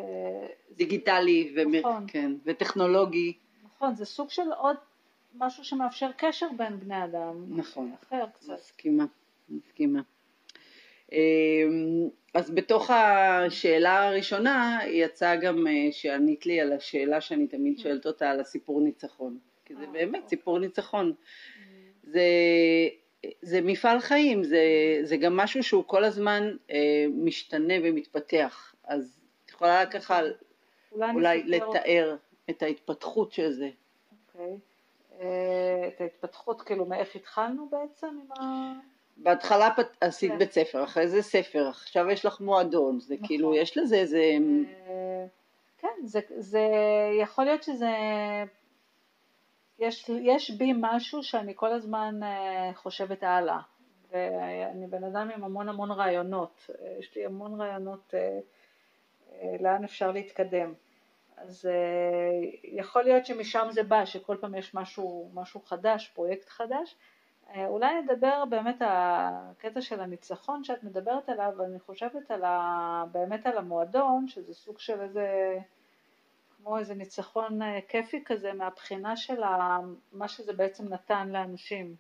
דיגיטלי 0.76 1.54
ו... 1.56 1.78
נכון. 1.78 2.04
כן, 2.08 2.32
וטכנולוגי. 2.44 3.32
נכון, 3.64 3.94
זה 3.94 4.04
סוג 4.04 4.30
של 4.30 4.52
עוד 4.58 4.76
משהו 5.34 5.64
שמאפשר 5.64 6.10
קשר 6.16 6.46
בין 6.56 6.80
בני 6.80 7.04
אדם. 7.04 7.44
נכון. 7.48 7.92
אחר 8.02 8.24
קצת. 8.34 8.52
מסכימה, 8.52 9.04
מסכימה. 9.48 10.00
אמ, 11.12 12.08
אז 12.34 12.50
בתוך 12.50 12.90
השאלה 12.90 14.08
הראשונה 14.08 14.80
יצא 14.86 15.36
גם 15.36 15.66
אה, 15.66 15.92
שענית 15.92 16.46
לי 16.46 16.60
על 16.60 16.72
השאלה 16.72 17.20
שאני 17.20 17.46
תמיד 17.46 17.78
שואלת 17.78 18.06
אותה 18.06 18.30
על 18.30 18.40
הסיפור 18.40 18.80
ניצחון. 18.80 19.38
כי 19.64 19.74
זה 19.74 19.84
אה, 19.84 19.90
באמת 19.92 20.14
אוקיי. 20.14 20.28
סיפור 20.28 20.58
ניצחון. 20.58 21.12
זה, 22.02 22.28
זה 23.42 23.60
מפעל 23.60 24.00
חיים, 24.00 24.44
זה, 24.44 24.62
זה 25.02 25.16
גם 25.16 25.36
משהו 25.36 25.62
שהוא 25.62 25.84
כל 25.86 26.04
הזמן 26.04 26.56
אה, 26.70 27.06
משתנה 27.14 27.74
ומתפתח. 27.82 28.74
אז 28.84 29.20
את 29.44 29.50
יכולה 29.50 29.86
ככה 29.86 30.20
אולי 30.92 31.12
אולי 31.14 31.42
לתאר 31.46 32.16
את 32.50 32.62
ההתפתחות 32.62 33.32
של 33.32 33.50
זה. 33.50 33.70
אוקיי. 34.28 34.50
אה, 34.50 34.56
את 35.88 36.00
ההתפתחות, 36.00 36.62
כאילו, 36.62 36.87
מאיך 36.87 37.16
התחלנו 37.16 37.68
בעצם 37.71 38.06
עם 38.06 38.33
ה... 38.33 38.73
בהתחלה 39.16 39.68
פת- 39.76 39.97
עשית 40.00 40.33
כן. 40.33 40.38
בית 40.38 40.52
ספר, 40.52 40.85
אחרי 40.85 41.09
זה 41.09 41.23
ספר, 41.23 41.68
עכשיו 41.68 42.11
יש 42.11 42.25
לך 42.25 42.40
מועדון, 42.40 43.00
זה 43.00 43.14
נכון. 43.14 43.26
כאילו, 43.26 43.54
יש 43.54 43.78
לזה 43.78 43.97
איזה... 43.97 44.18
אה, 44.88 45.26
כן, 45.78 45.88
זה, 46.04 46.21
זה 46.37 46.68
יכול 47.21 47.44
להיות 47.44 47.62
שזה, 47.62 47.90
יש, 49.78 50.11
יש 50.23 50.50
בי 50.50 50.73
משהו 50.80 51.23
שאני 51.23 51.52
כל 51.56 51.73
הזמן 51.73 52.21
אה, 52.23 52.71
חושבת 52.75 53.23
הלאה, 53.23 53.59
ואני 54.11 54.87
בן 54.87 55.04
אדם 55.04 55.30
עם 55.35 55.44
המון 55.44 55.68
המון 55.68 55.90
רעיונות, 55.90 56.71
אה, 56.71 56.97
יש 56.99 57.16
לי 57.16 57.25
המון 57.26 57.61
רעיונות 57.61 58.14
אה, 58.14 58.38
אה, 59.33 59.56
לאן 59.61 59.85
אפשר 59.85 60.11
להתקדם, 60.11 60.75
אז 61.36 61.66
אה, 61.66 62.48
יכול 62.64 63.02
להיות 63.02 63.26
שמשם 63.26 63.66
זה 63.70 63.82
בא, 63.82 64.04
שכל 64.04 64.36
פעם 64.40 64.54
יש 64.54 64.74
משהו, 64.74 65.30
משהו 65.34 65.60
חדש, 65.60 66.08
פרויקט 66.08 66.48
חדש, 66.48 66.96
אה, 67.50 67.66
אולי 67.66 68.02
נדבר 68.02 68.44
באמת 68.50 68.76
הקטע 68.80 69.80
של 69.80 70.00
הניצחון 70.00 70.64
שאת 70.64 70.84
מדברת 70.84 71.28
עליו, 71.28 71.52
אני 71.64 71.80
חושבת 71.80 72.30
על 72.30 72.44
ה, 72.44 73.04
באמת 73.12 73.46
על 73.46 73.58
המועדון, 73.58 74.28
שזה 74.28 74.54
סוג 74.54 74.78
של 74.78 75.00
איזה, 75.00 75.58
כמו 76.56 76.78
איזה 76.78 76.94
ניצחון 76.94 77.62
אה, 77.62 77.78
כיפי 77.88 78.22
כזה 78.24 78.52
מהבחינה 78.52 79.16
של 79.16 79.42
ה, 79.42 79.78
מה 80.12 80.28
שזה 80.28 80.52
בעצם 80.52 80.88
נתן 80.88 81.28
לאנשים 81.28 81.94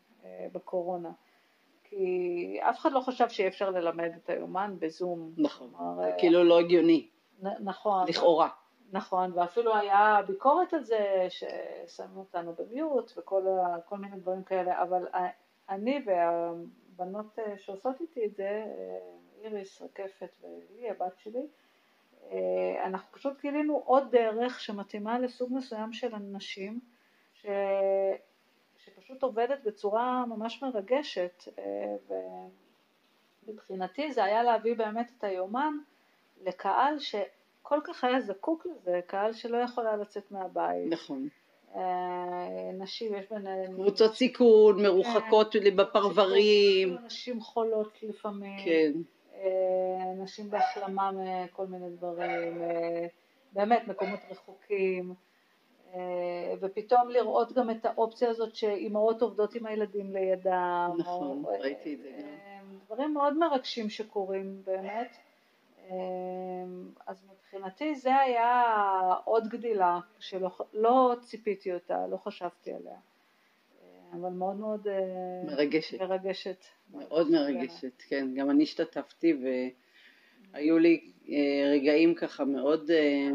בקורונה. 0.52 1.10
כי 1.84 2.58
אף 2.62 2.78
אחד 2.78 2.92
לא 2.92 3.00
חשב 3.00 3.28
שאי 3.28 3.48
אפשר 3.48 3.70
ללמד 3.70 4.10
את 4.24 4.30
היומן 4.30 4.76
בזום. 4.78 5.32
נכון, 5.36 5.70
כלומר, 5.76 6.10
כאילו 6.18 6.44
לא 6.44 6.60
הגיוני, 6.60 7.08
נ- 7.42 7.64
נכון. 7.68 8.08
לכאורה. 8.08 8.48
נכון, 8.94 9.32
ואפילו 9.34 9.76
היה 9.76 10.20
ביקורת 10.26 10.74
על 10.74 10.84
זה 10.84 11.26
ששמו 11.28 12.20
אותנו 12.20 12.54
במיוט 12.58 13.12
וכל 13.16 13.98
מיני 13.98 14.16
דברים 14.16 14.42
כאלה, 14.42 14.82
אבל 14.82 15.06
אני 15.68 16.04
והבנות 16.06 17.38
אה, 17.38 17.58
שעושות 17.58 18.00
איתי 18.00 18.24
את 18.26 18.34
זה, 18.34 18.64
אה, 18.66 18.98
איריס, 19.42 19.82
רקפת 19.82 20.36
ולי, 20.42 20.90
הבת 20.90 21.18
שלי, 21.18 21.46
אה, 22.30 22.84
אנחנו 22.84 23.12
פשוט 23.12 23.40
גילינו 23.40 23.82
עוד 23.84 24.10
דרך 24.10 24.60
שמתאימה 24.60 25.18
לסוג 25.18 25.52
מסוים 25.52 25.92
של 25.92 26.14
אנשים, 26.14 26.80
ש... 27.34 27.46
שפשוט 28.76 29.22
עובדת 29.22 29.62
בצורה 29.64 30.26
ממש 30.26 30.62
מרגשת, 30.62 31.44
ומבחינתי 33.46 34.12
זה 34.12 34.24
היה 34.24 34.42
להביא 34.42 34.76
באמת 34.76 35.10
את 35.18 35.24
היומן 35.24 35.74
לקהל 36.42 36.98
שכל 37.64 37.80
כך 37.84 38.04
היה 38.04 38.20
זקוק 38.20 38.66
לזה, 38.66 39.00
קהל 39.06 39.32
שלא 39.32 39.56
יכול 39.56 39.86
היה 39.86 39.96
לצאת 39.96 40.30
מהבית. 40.30 40.92
נכון. 40.92 41.28
אה, 41.74 42.70
נשים, 42.78 43.14
יש 43.14 43.26
ביניהן... 43.30 43.74
קבוצות 43.74 44.14
סיכון, 44.14 44.82
מרוחקות 44.82 45.56
בפרברים, 45.76 46.88
אפילו 46.92 47.06
נשים 47.06 47.40
חולות 47.40 47.98
לפעמים. 48.02 48.64
כן, 48.64 48.92
אה, 49.34 50.12
נשים 50.18 50.50
בהחלמה 50.50 51.10
מכל 51.12 51.66
מיני 51.66 51.90
דברים, 51.90 52.62
אה, 52.62 53.06
באמת 53.52 53.88
מקומות 53.88 54.20
רחוקים, 54.30 55.14
אה, 55.94 56.54
ופתאום 56.60 57.10
לראות 57.10 57.52
גם 57.52 57.70
את 57.70 57.86
האופציה 57.86 58.30
הזאת 58.30 58.54
שאימהות 58.54 59.22
עובדות 59.22 59.54
עם 59.54 59.66
הילדים 59.66 60.12
לידם. 60.12 60.90
נכון, 60.98 61.42
או, 61.44 61.50
אה, 61.50 61.58
ראיתי 61.60 61.94
את 61.94 61.98
זה 62.02 62.08
גם. 62.18 62.24
אה, 62.24 62.60
דברים 62.86 63.14
מאוד 63.14 63.38
מרגשים 63.38 63.90
שקורים 63.90 64.62
באמת. 64.64 65.16
אה, 65.90 65.96
אז 67.06 67.24
מבחינתי 67.30 67.94
זה 67.94 68.16
היה 68.16 68.62
עוד 69.24 69.48
גדילה 69.48 70.00
שלא 70.18 70.50
לא 70.72 71.14
ציפיתי 71.20 71.74
אותה, 71.74 72.06
לא 72.06 72.16
חשבתי 72.16 72.72
עליה. 72.72 72.96
אה, 73.82 74.18
אבל 74.20 74.30
מאוד 74.30 74.56
מאוד 74.56 74.88
אה, 74.88 75.44
מרגשת, 75.46 76.00
מרגשת. 76.00 76.64
מאוד 76.90 77.30
מרגשת, 77.30 78.02
כן, 78.08 78.34
גם 78.34 78.50
אני 78.50 78.62
השתתפתי 78.62 79.36
והיו 80.52 80.78
לי 80.78 81.12
אה, 81.28 81.70
רגעים 81.72 82.14
ככה 82.14 82.44
מאוד 82.44 82.90
אה, 82.90 83.30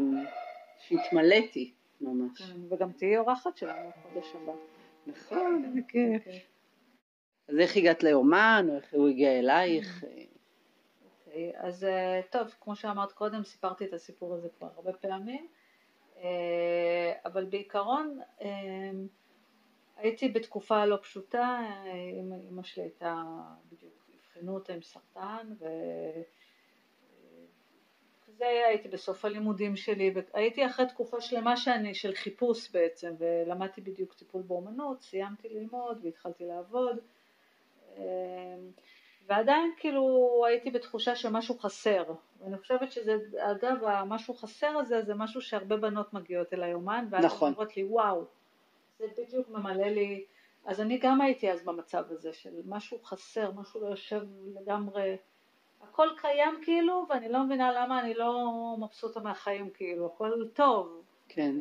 שהתמלאתי 0.78 1.72
ממש. 2.00 2.42
כן, 2.42 2.60
וגם 2.70 2.92
תהיי 2.92 3.18
אורחת 3.18 3.56
שלנו 3.56 3.90
חודש 4.02 4.32
הבא. 4.34 4.52
נכון, 5.06 5.64
איזה 5.66 5.80
כיף. 5.88 6.26
אוקיי. 6.26 6.40
אז 7.48 7.58
איך 7.58 7.76
הגעת 7.76 8.02
ליומן, 8.02 8.66
או 8.68 8.76
איך 8.76 8.94
הוא 8.94 9.08
הגיע 9.08 9.38
אלייך? 9.38 10.04
אוקיי, 11.30 11.52
אז 11.56 11.84
אה, 11.84 12.20
טוב, 12.30 12.54
כמו 12.60 12.76
שאמרת 12.76 13.12
קודם, 13.12 13.44
סיפרתי 13.44 13.84
את 13.84 13.92
הסיפור 13.92 14.34
הזה 14.34 14.48
כבר 14.58 14.68
הרבה 14.76 14.92
פעמים, 14.92 15.48
אה, 16.16 17.12
אבל 17.24 17.44
בעיקרון 17.44 18.20
אה, 18.40 18.90
הייתי 19.96 20.28
בתקופה 20.28 20.84
לא 20.84 20.98
פשוטה, 21.02 21.60
אמא 22.50 22.62
שלי 22.62 22.82
הייתה, 22.82 23.22
בדיוק 23.72 24.10
אבחנו 24.20 24.54
אותה 24.54 24.72
עם 24.72 24.82
סרטן, 24.82 25.52
ו... 25.58 25.66
כזה 28.26 28.44
הייתי 28.68 28.88
בסוף 28.88 29.24
הלימודים 29.24 29.76
שלי, 29.76 30.14
הייתי 30.34 30.66
אחרי 30.66 30.86
תקופה 30.88 31.20
שלמה 31.20 31.56
שאני, 31.56 31.94
של 31.94 32.14
חיפוש 32.14 32.70
בעצם, 32.70 33.14
ולמדתי 33.18 33.80
בדיוק 33.80 34.14
טיפול 34.14 34.42
באומנות, 34.42 35.00
סיימתי 35.00 35.48
ללמוד 35.48 36.00
והתחלתי 36.02 36.44
לעבוד, 36.44 36.96
ועדיין 39.26 39.72
כאילו 39.76 40.44
הייתי 40.46 40.70
בתחושה 40.70 41.16
שמשהו 41.16 41.58
חסר, 41.58 42.04
ואני 42.40 42.58
חושבת 42.58 42.92
שזה, 42.92 43.16
אגב, 43.38 43.84
המשהו 43.84 44.34
חסר 44.34 44.78
הזה 44.78 45.02
זה 45.02 45.14
משהו 45.14 45.40
שהרבה 45.40 45.76
בנות 45.76 46.12
מגיעות 46.12 46.52
אל 46.52 46.62
היומן, 46.62 47.06
ואז 47.10 47.24
נכון. 47.24 47.52
אומרות 47.52 47.76
לי, 47.76 47.84
וואו, 47.84 48.24
זה 48.98 49.06
בדיוק 49.18 49.48
ממלא 49.48 49.86
לי, 49.86 50.24
אז 50.64 50.80
אני 50.80 50.98
גם 50.98 51.20
הייתי 51.20 51.52
אז 51.52 51.64
במצב 51.64 52.04
הזה 52.10 52.32
של 52.32 52.54
משהו 52.66 52.98
חסר, 53.04 53.50
משהו 53.52 53.80
לא 53.80 53.86
יושב 53.86 54.22
לגמרי, 54.60 55.16
הכל 55.80 56.08
קיים 56.20 56.60
כאילו, 56.64 57.06
ואני 57.08 57.28
לא 57.28 57.44
מבינה 57.44 57.72
למה 57.72 58.00
אני 58.00 58.14
לא 58.14 58.52
מבסוטה 58.78 59.20
מהחיים 59.20 59.70
כאילו, 59.70 60.06
הכל 60.06 60.48
טוב, 60.54 61.02
כן, 61.28 61.56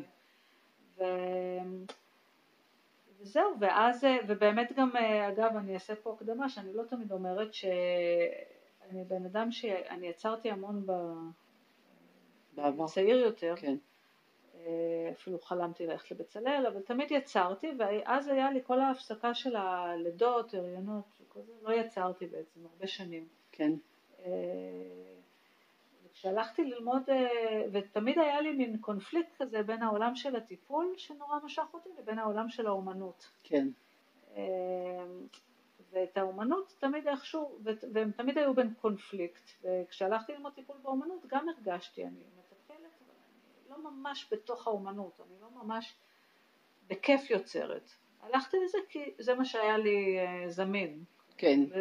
ו... 0.97 1.03
וזהו, 3.19 3.53
ואז, 3.59 4.07
ובאמת 4.27 4.71
גם, 4.77 4.91
אגב, 5.27 5.55
אני 5.57 5.73
אעשה 5.73 5.95
פה 5.95 6.13
הקדמה, 6.13 6.49
שאני 6.49 6.73
לא 6.73 6.83
תמיד 6.83 7.11
אומרת 7.11 7.53
שאני 7.53 9.03
בן 9.07 9.25
אדם 9.25 9.51
שאני 9.51 10.07
יצרתי 10.07 10.51
המון 10.51 10.85
ב... 10.85 10.91
בעבר. 12.53 12.87
צעיר 12.87 13.17
יותר, 13.17 13.53
כן. 13.55 13.77
אה, 14.55 15.09
אפילו 15.11 15.39
חלמתי 15.39 15.87
ללכת 15.87 16.11
לבצלאל, 16.11 16.65
אבל 16.67 16.81
תמיד 16.81 17.11
יצרתי, 17.11 17.71
ואז 17.77 18.27
היה 18.27 18.51
לי 18.51 18.59
כל 18.63 18.79
ההפסקה 18.79 19.33
של 19.33 19.55
הלידות, 19.55 20.53
הריונות, 20.53 21.21
לא 21.61 21.73
יצרתי 21.73 22.27
בעצם 22.27 22.59
הרבה 22.65 22.87
שנים. 22.87 23.27
כן. 23.51 23.71
אה, 26.25 26.31
וכשהלכתי 26.31 26.63
ללמוד, 26.63 27.09
אה, 27.09 27.65
ותמיד 27.71 28.17
היה 28.17 28.41
לי 28.41 28.51
מין 28.51 28.77
קונפליקט 28.77 29.41
כזה 29.41 29.63
בין 29.63 29.83
העולם 29.83 30.15
של 30.15 30.35
הטיפול, 30.35 30.93
שנורא 30.97 31.39
משך 31.43 31.65
אותי, 31.73 31.89
לבין 31.99 32.19
העולם 32.19 32.49
של 32.49 32.67
האומנות. 32.67 33.29
כן. 33.43 33.67
ואת 35.91 36.17
האומנות 36.17 36.75
תמיד 36.79 37.07
איכשהו, 37.07 37.59
והם 37.93 38.11
תמיד 38.11 38.37
היו 38.37 38.53
בין 38.53 38.73
קונפליקט, 38.81 39.49
וכשהלכתי 39.63 40.33
ללמוד 40.33 40.53
טיפול 40.53 40.75
באומנות 40.81 41.25
גם 41.27 41.49
הרגשתי, 41.49 42.05
אני 42.05 42.23
לא 43.69 43.91
ממש 43.91 44.27
בתוך 44.31 44.67
האומנות, 44.67 45.19
אני 45.19 45.41
לא 45.41 45.63
ממש 45.63 45.95
בכיף 46.87 47.29
יוצרת. 47.29 47.89
הלכתי 48.21 48.57
לזה 48.65 48.77
כי 48.89 49.13
זה 49.19 49.35
מה 49.35 49.45
שהיה 49.45 49.77
לי 49.77 50.17
uh, 50.19 50.49
זמין. 50.49 51.03
כן. 51.37 51.59
ו... 51.69 51.79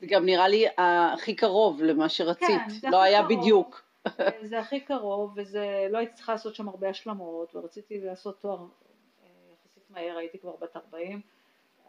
זה 0.00 0.06
גם 0.06 0.24
נראה 0.26 0.48
לי 0.48 0.66
הכי 0.76 1.36
קרוב 1.36 1.82
למה 1.82 2.08
שרצית, 2.08 2.60
כן, 2.82 2.90
לא 2.90 3.02
היה 3.02 3.26
קרוב. 3.26 3.40
בדיוק. 3.40 3.82
אה, 4.06 4.28
זה 4.42 4.58
הכי 4.58 4.80
קרוב, 4.80 5.32
וזה, 5.36 5.86
לא 5.90 5.98
הייתי 5.98 6.14
צריכה 6.14 6.32
לעשות 6.32 6.54
שם 6.54 6.68
הרבה 6.68 6.88
השלמות, 6.88 7.56
ורציתי 7.56 8.00
לעשות 8.00 8.40
תואר 8.40 8.58
אה, 8.58 9.28
יחסית 9.52 9.90
מהר, 9.90 10.16
הייתי 10.16 10.38
כבר 10.38 10.56
בת 10.60 10.76
40, 10.76 11.20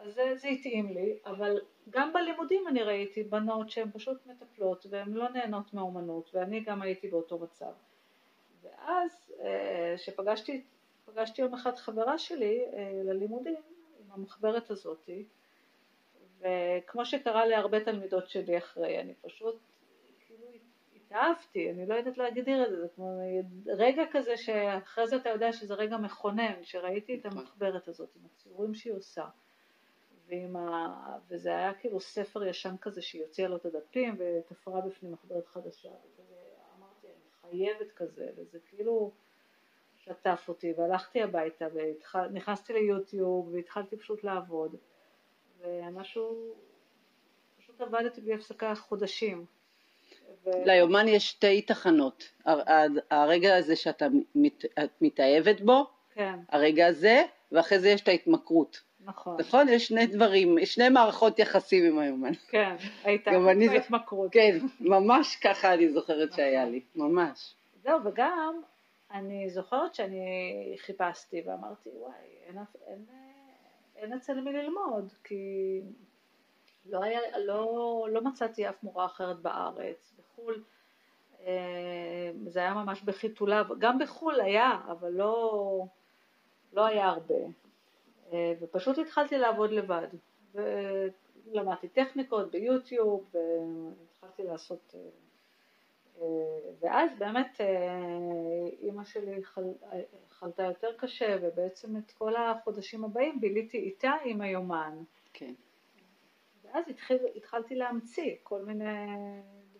אז 0.01 0.13
זה, 0.13 0.35
זה 0.35 0.47
התאים 0.47 0.93
לי, 0.93 1.17
אבל 1.25 1.59
גם 1.89 2.13
בלימודים 2.13 2.67
אני 2.67 2.83
ראיתי 2.83 3.23
בנות 3.23 3.69
שהן 3.69 3.89
פשוט 3.93 4.17
מטפלות, 4.27 4.85
והן 4.89 5.13
לא 5.13 5.29
נהנות 5.29 5.73
מהאומנות, 5.73 6.29
ואני 6.33 6.59
גם 6.59 6.81
הייתי 6.81 7.07
באותו 7.07 7.39
מצב. 7.39 7.71
ואז 8.61 9.31
כשפגשתי 9.95 10.51
אה, 10.51 10.59
פגשתי 11.13 11.41
יום 11.41 11.53
אחד 11.53 11.75
חברה 11.75 12.17
שלי 12.17 12.65
ללימודים 13.03 13.55
עם 13.99 14.11
המחברת 14.11 14.71
הזאתי 14.71 15.25
וכמו 16.39 17.05
שקרה 17.05 17.45
להרבה 17.45 17.83
תלמידות 17.83 18.29
שלי 18.29 18.57
אחרי, 18.57 18.99
אני 19.01 19.13
פשוט 19.21 19.59
כאילו 20.27 20.45
התאהבתי, 20.95 21.71
אני 21.71 21.85
לא 21.85 21.95
יודעת 21.95 22.17
להגדיר 22.17 22.63
את 22.63 22.69
זה, 22.69 22.81
זה 22.81 22.87
כמו 22.95 23.21
רגע 23.65 24.03
כזה 24.11 24.37
שאחרי 24.37 25.07
זה 25.07 25.15
אתה 25.15 25.29
יודע 25.29 25.53
שזה 25.53 25.73
רגע 25.73 25.97
מכונן, 25.97 26.63
שראיתי 26.63 27.15
את 27.15 27.25
נכון. 27.25 27.39
המחברת 27.39 27.87
הזאת 27.87 28.09
עם 28.15 28.21
הציורים 28.25 28.73
שהיא 28.73 28.93
עושה 28.93 29.25
ועם 30.27 30.55
ה... 30.55 31.17
וזה 31.27 31.49
היה 31.49 31.73
כאילו 31.73 31.99
ספר 31.99 32.45
ישן 32.45 32.75
כזה 32.81 33.01
שהיא 33.01 33.23
הוציאה 33.23 33.47
לו 33.47 33.55
את 33.55 33.65
הדפים 33.65 34.15
ותפרה 34.19 34.81
בפנים 34.81 35.11
מחברת 35.11 35.47
חדשה 35.47 35.89
חייבת 37.49 37.91
כזה, 37.91 38.29
וזה 38.37 38.59
כאילו 38.69 39.11
שטף 39.95 40.45
אותי, 40.47 40.73
והלכתי 40.77 41.21
הביתה 41.21 41.65
ונכנסתי 41.73 42.73
ליוטיוב 42.73 43.53
והתחלתי 43.53 43.97
פשוט 43.97 44.23
לעבוד, 44.23 44.75
ומשהו, 45.61 46.53
פשוט 47.57 47.81
עבדתי 47.81 48.21
בלי 48.21 48.33
הפסקה 48.33 48.75
חודשים. 48.75 49.45
ו... 50.45 50.49
ליומן 50.65 51.07
יש 51.07 51.29
שתי 51.29 51.61
תחנות, 51.61 52.23
הרגע 53.11 53.55
הזה 53.55 53.75
שאתה 53.75 54.07
מת, 54.35 54.65
מתאהבת 55.01 55.61
בו, 55.61 55.87
כן. 56.13 56.39
הרגע 56.49 56.87
הזה, 56.87 57.23
ואחרי 57.51 57.79
זה 57.79 57.89
יש 57.89 58.01
את 58.01 58.07
ההתמכרות. 58.07 58.81
נכון. 59.05 59.37
נכון? 59.39 59.69
יש 59.69 59.87
שני 59.87 60.07
דברים, 60.07 60.65
שני 60.65 60.89
מערכות 60.89 61.39
יחסים 61.39 61.85
עם 61.85 61.99
היומן. 61.99 62.33
כן, 62.49 62.75
הייתה 63.03 63.31
התמכרות. 63.75 64.31
כן, 64.31 64.57
ממש 64.79 65.35
ככה 65.35 65.73
אני 65.73 65.89
זוכרת 65.89 66.33
שהיה 66.33 66.61
נכון. 66.61 66.71
לי, 66.71 66.81
ממש. 66.95 67.55
זהו, 67.83 67.99
וגם 68.05 68.61
אני 69.11 69.49
זוכרת 69.49 69.95
שאני 69.95 70.75
חיפשתי 70.77 71.41
ואמרתי, 71.45 71.89
וואי, 71.89 72.13
אין, 72.47 72.57
אין, 72.87 73.05
אין 73.99 74.13
אצל 74.13 74.41
מי 74.41 74.53
ללמוד, 74.53 75.13
כי 75.23 75.81
לא, 76.85 77.03
היה, 77.03 77.19
לא, 77.39 78.07
לא 78.11 78.21
מצאתי 78.21 78.69
אף 78.69 78.83
מורה 78.83 79.05
אחרת 79.05 79.39
בארץ, 79.39 80.13
בחו"ל. 80.17 80.63
אה, 81.41 82.31
זה 82.47 82.59
היה 82.59 82.73
ממש 82.73 83.01
בחיתוליו, 83.03 83.65
גם 83.79 83.99
בחו"ל 83.99 84.41
היה, 84.41 84.81
אבל 84.91 85.09
לא, 85.09 85.85
לא 86.73 86.85
היה 86.85 87.07
הרבה. 87.07 87.35
אה, 88.33 88.53
ופשוט 88.61 88.97
התחלתי 88.97 89.37
לעבוד 89.37 89.71
לבד, 89.71 90.07
ולמדתי 90.53 91.87
טכניקות 91.87 92.51
ביוטיוב, 92.51 93.31
והתחלתי 93.33 94.43
לעשות, 94.43 94.95
אה, 94.95 95.09
ואז 96.81 97.11
באמת 97.17 97.61
אימא 98.81 99.03
שלי 99.03 99.43
חל, 99.43 99.63
חלתה 100.29 100.63
יותר 100.63 100.89
קשה, 100.97 101.37
ובעצם 101.41 101.97
את 101.97 102.11
כל 102.11 102.35
החודשים 102.35 103.05
הבאים 103.05 103.41
ביליתי 103.41 103.77
איתה 103.77 104.11
עם 104.25 104.41
היומן. 104.41 104.97
כן. 105.33 105.53
ואז 106.63 106.85
התחיל, 106.89 107.17
התחלתי 107.35 107.75
להמציא 107.75 108.35
כל 108.43 108.61
מיני 108.61 109.07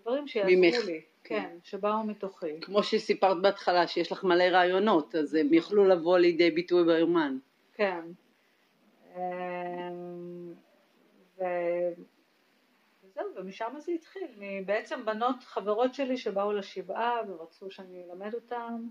דברים 0.02 0.28
שיעזרו 0.28 0.86
לי, 0.86 1.02
כן, 1.24 1.40
כן, 1.40 1.58
שבאו 1.64 2.04
מתוכי. 2.04 2.62
כמו 2.62 2.84
שסיפרת 2.84 3.42
בהתחלה, 3.42 3.88
שיש 3.88 4.12
לך 4.12 4.24
מלא 4.24 4.44
רעיונות, 4.44 5.16
אז 5.16 5.36
הם 5.36 5.54
יוכלו 5.54 5.86
לבוא 5.86 6.18
לידי 6.18 6.52
ביטוי 6.52 6.86
ביומן. 6.86 7.38
כן. 7.74 8.02
אמ, 9.16 10.54
ו... 11.38 11.44
וזהו, 13.20 13.36
ומשם 13.36 13.74
זה 13.78 13.92
התחיל, 13.92 14.28
מבעצם 14.38 15.06
בנות 15.06 15.44
חברות 15.44 15.94
שלי 15.94 16.18
שבאו 16.18 16.52
לשבעה 16.52 17.22
ורצו 17.28 17.72
שאני 17.72 18.04
אלמד 18.04 18.34
אותן, 18.34 18.88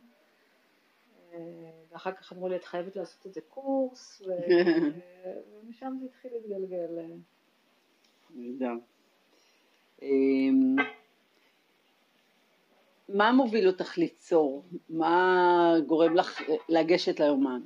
אה, 1.32 1.38
ואחר 1.90 2.12
כך 2.12 2.32
אמרו 2.32 2.48
לי 2.48 2.56
את 2.56 2.64
חייבת 2.64 2.96
לעשות 2.96 3.26
את 3.26 3.34
זה 3.34 3.40
קורס, 3.40 4.22
ו... 4.26 4.30
ומשם 5.64 5.96
זה 6.00 6.06
התחיל 6.06 6.30
להתגלגל. 6.32 7.12
נהדר. 8.30 8.74
אמ, 10.02 10.76
מה 13.08 13.32
מוביל 13.32 13.68
אותך 13.68 13.98
ליצור? 13.98 14.64
מה 14.88 15.74
גורם 15.86 16.14
לך 16.16 16.42
לגשת 16.68 17.20
ליומן? 17.20 17.60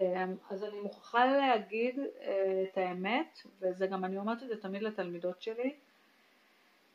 אמ, 0.00 0.36
אז 0.50 0.64
אני 0.64 0.80
מוכרחה 0.80 1.26
להגיד 1.26 1.98
אה, 2.20 2.64
את 2.72 2.78
האמת, 2.78 3.38
וזה 3.60 3.86
גם 3.86 4.04
אני 4.04 4.18
אומרת 4.18 4.42
את 4.42 4.48
זה 4.48 4.60
תמיד 4.60 4.82
לתלמידות 4.82 5.42
שלי, 5.42 5.74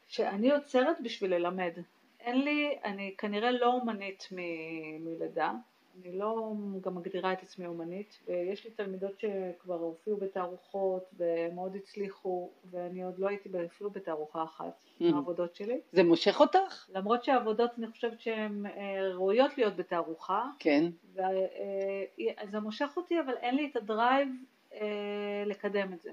שאני 0.08 0.48
יוצרת 0.48 0.98
בשביל 1.04 1.36
ללמד. 1.36 1.74
אין 2.20 2.42
לי, 2.42 2.78
אני 2.84 3.16
כנראה 3.18 3.52
לא 3.52 3.74
אומנית 3.74 4.28
מלידה, 4.32 5.52
אני 6.02 6.18
לא 6.18 6.54
גם 6.82 6.96
מגדירה 6.96 7.34
את 7.34 7.42
עצמי 7.42 7.66
אומנית, 7.66 8.20
ויש 8.28 8.66
לי 8.66 8.72
תלמידות 8.72 9.20
שכבר 9.20 9.76
הופיעו 9.76 10.18
בתערוכות 10.18 11.14
ומאוד 11.18 11.76
הצליחו, 11.76 12.50
ואני 12.72 13.04
עוד 13.04 13.20
לא 13.20 13.28
הייתי 13.28 13.50
אפילו 13.66 13.90
בתערוכה 13.90 14.44
אחת 14.44 14.84
מהעבודות 15.00 15.52
mm. 15.54 15.58
שלי. 15.58 15.80
זה 15.92 16.04
מושך 16.04 16.40
אותך? 16.40 16.88
למרות 16.94 17.24
שהעבודות 17.24 17.72
אני 17.78 17.88
חושבת 17.88 18.22
שהן 18.22 18.66
אה, 18.66 19.10
ראויות 19.14 19.58
להיות 19.58 19.76
בתערוכה. 19.76 20.44
כן. 20.60 20.86
אה, 21.20 22.46
זה 22.52 22.60
מושך 22.60 22.90
אותי, 22.98 23.20
אבל 23.20 23.34
אין 23.38 23.56
לי 23.56 23.70
את 23.72 23.76
ה 23.76 23.85
drive 23.85 24.30
אה, 24.74 25.44
לקדם 25.46 25.94
את 25.94 26.02
זה. 26.02 26.12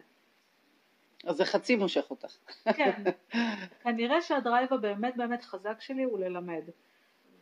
אז 1.24 1.36
זה 1.36 1.44
חצי 1.44 1.76
מושך 1.76 2.10
אותך. 2.10 2.36
כן, 2.76 3.02
כנראה 3.82 4.22
שה 4.22 4.41
drive 4.41 4.72
הבאמת 4.72 5.16
באמת 5.16 5.42
חזק 5.42 5.80
שלי 5.80 6.02
הוא 6.02 6.18
ללמד. 6.18 6.62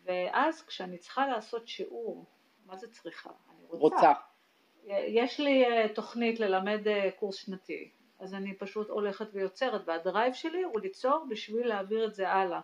ואז 0.04 0.62
כשאני 0.62 0.98
צריכה 0.98 1.26
לעשות 1.26 1.68
שיעור, 1.68 2.24
מה 2.66 2.76
זה 2.76 2.88
צריכה? 2.90 3.30
אני 3.50 3.64
רוצה. 3.68 3.96
רוצה. 3.96 4.12
יש 4.86 5.40
לי 5.40 5.64
אה, 5.64 5.88
תוכנית 5.94 6.40
ללמד 6.40 6.88
אה, 6.88 7.10
קורס 7.10 7.36
שנתי, 7.36 7.90
אז 8.18 8.34
אני 8.34 8.54
פשוט 8.54 8.90
הולכת 8.90 9.26
ויוצרת, 9.32 9.82
והדרייב 9.84 10.34
שלי 10.34 10.62
הוא 10.62 10.80
ליצור 10.80 11.26
בשביל 11.30 11.66
להעביר 11.66 12.06
את 12.06 12.14
זה 12.14 12.28
הלאה. 12.28 12.60